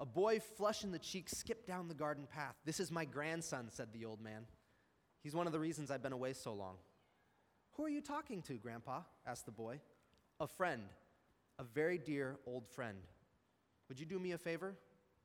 A 0.00 0.04
boy, 0.04 0.40
flush 0.40 0.82
in 0.82 0.90
the 0.90 0.98
cheeks, 0.98 1.38
skipped 1.38 1.68
down 1.68 1.86
the 1.86 1.94
garden 1.94 2.26
path. 2.28 2.56
This 2.64 2.80
is 2.80 2.90
my 2.90 3.04
grandson, 3.04 3.68
said 3.70 3.92
the 3.92 4.04
old 4.04 4.20
man. 4.20 4.46
He's 5.22 5.36
one 5.36 5.46
of 5.46 5.52
the 5.52 5.60
reasons 5.60 5.92
I've 5.92 6.02
been 6.02 6.12
away 6.12 6.32
so 6.32 6.54
long. 6.54 6.74
Who 7.74 7.84
are 7.84 7.88
you 7.88 8.00
talking 8.00 8.42
to, 8.42 8.54
Grandpa? 8.54 9.02
asked 9.24 9.46
the 9.46 9.52
boy. 9.52 9.78
A 10.40 10.48
friend, 10.48 10.82
a 11.60 11.62
very 11.62 11.98
dear 11.98 12.40
old 12.48 12.66
friend. 12.66 12.98
Would 13.88 14.00
you 14.00 14.06
do 14.06 14.18
me 14.18 14.32
a 14.32 14.38
favor? 14.38 14.74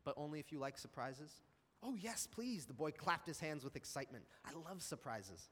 But 0.05 0.13
only 0.15 0.39
if 0.39 0.51
you 0.51 0.59
like 0.59 0.77
surprises? 0.77 1.41
Oh, 1.83 1.95
yes, 1.99 2.27
please. 2.27 2.65
The 2.65 2.73
boy 2.73 2.91
clapped 2.91 3.27
his 3.27 3.39
hands 3.39 3.63
with 3.63 3.75
excitement. 3.75 4.23
I 4.45 4.51
love 4.69 4.81
surprises. 4.81 5.49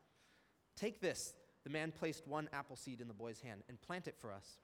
Take 0.77 1.01
this. 1.01 1.33
The 1.63 1.69
man 1.69 1.91
placed 1.91 2.27
one 2.27 2.49
apple 2.53 2.75
seed 2.75 3.01
in 3.01 3.07
the 3.07 3.13
boy's 3.13 3.41
hand 3.41 3.63
and 3.67 3.81
plant 3.81 4.07
it 4.07 4.15
for 4.17 4.31
us. 4.31 4.57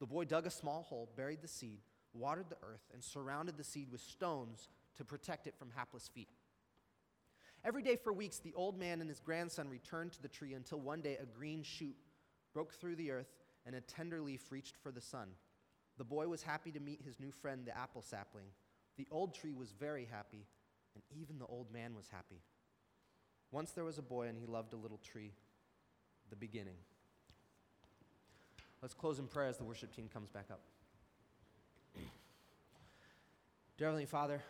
The 0.00 0.06
boy 0.06 0.24
dug 0.24 0.46
a 0.46 0.50
small 0.50 0.82
hole, 0.82 1.10
buried 1.16 1.42
the 1.42 1.48
seed, 1.48 1.80
watered 2.12 2.48
the 2.48 2.56
earth, 2.62 2.82
and 2.92 3.04
surrounded 3.04 3.56
the 3.56 3.64
seed 3.64 3.90
with 3.90 4.00
stones 4.00 4.68
to 4.96 5.04
protect 5.04 5.46
it 5.46 5.56
from 5.56 5.70
hapless 5.74 6.08
feet. 6.08 6.28
Every 7.64 7.82
day 7.82 7.96
for 7.96 8.12
weeks, 8.12 8.38
the 8.38 8.54
old 8.54 8.78
man 8.78 9.00
and 9.00 9.08
his 9.08 9.20
grandson 9.20 9.68
returned 9.68 10.12
to 10.12 10.22
the 10.22 10.28
tree 10.28 10.54
until 10.54 10.80
one 10.80 11.00
day 11.00 11.16
a 11.20 11.26
green 11.26 11.62
shoot 11.62 11.96
broke 12.52 12.74
through 12.74 12.96
the 12.96 13.10
earth 13.10 13.32
and 13.64 13.74
a 13.74 13.80
tender 13.80 14.20
leaf 14.20 14.50
reached 14.50 14.76
for 14.82 14.90
the 14.90 15.00
sun. 15.00 15.28
The 15.96 16.04
boy 16.04 16.28
was 16.28 16.42
happy 16.42 16.72
to 16.72 16.80
meet 16.80 17.02
his 17.02 17.20
new 17.20 17.30
friend, 17.30 17.64
the 17.64 17.76
apple 17.76 18.02
sapling. 18.02 18.46
The 18.96 19.08
old 19.10 19.34
tree 19.34 19.54
was 19.54 19.72
very 19.72 20.06
happy, 20.10 20.46
and 20.94 21.02
even 21.20 21.38
the 21.38 21.46
old 21.46 21.72
man 21.72 21.94
was 21.94 22.08
happy. 22.08 22.42
Once 23.50 23.72
there 23.72 23.84
was 23.84 23.98
a 23.98 24.02
boy, 24.02 24.26
and 24.26 24.38
he 24.38 24.46
loved 24.46 24.72
a 24.72 24.76
little 24.76 24.98
tree. 24.98 25.32
The 26.30 26.36
beginning. 26.36 26.76
Let's 28.82 28.94
close 28.94 29.18
in 29.18 29.26
prayer 29.26 29.46
as 29.46 29.58
the 29.58 29.64
worship 29.64 29.94
team 29.94 30.08
comes 30.12 30.30
back 30.30 30.46
up. 30.50 30.60
Dear 33.78 33.88
Heavenly 33.88 34.06
Father, 34.06 34.42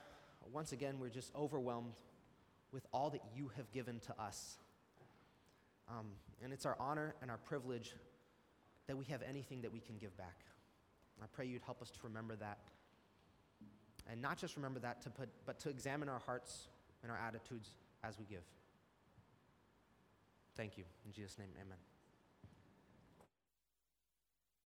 once 0.53 0.73
again, 0.73 0.99
we're 1.01 1.09
just 1.09 1.35
overwhelmed 1.35 1.95
with 2.73 2.87
all 2.93 3.11
that 3.11 3.23
you 3.37 3.51
have 3.57 3.71
given 3.73 4.01
to 4.01 4.23
us. 4.23 4.57
Um, 5.89 6.07
and 6.43 6.53
it's 6.53 6.65
our 6.65 6.77
honor 6.81 7.15
and 7.21 7.31
our 7.31 7.39
privilege 7.39 7.95
that 8.87 8.97
we 8.97 9.05
have 9.07 9.23
anything 9.23 9.63
that 9.63 9.73
we 9.73 9.81
can 9.81 9.97
give 9.99 10.17
back. 10.17 10.45
I 11.23 11.27
pray 11.33 11.47
you'd 11.47 11.63
help 11.63 11.81
us 11.81 11.91
to 11.91 11.99
remember 12.03 12.37
that. 12.37 12.59
And 14.11 14.21
not 14.21 14.39
just 14.39 14.57
remember 14.57 14.81
that, 14.81 15.03
to 15.03 15.11
put, 15.11 15.29
but 15.47 15.59
to 15.61 15.71
examine 15.71 16.09
our 16.09 16.19
hearts 16.19 16.69
and 17.03 17.11
our 17.11 17.19
attitudes 17.19 17.71
as 18.03 18.19
we 18.19 18.25
give. 18.27 18.45
Thank 20.57 20.77
you. 20.77 20.85
In 21.07 21.13
Jesus' 21.13 21.39
name, 21.39 21.49
amen. 21.61 21.94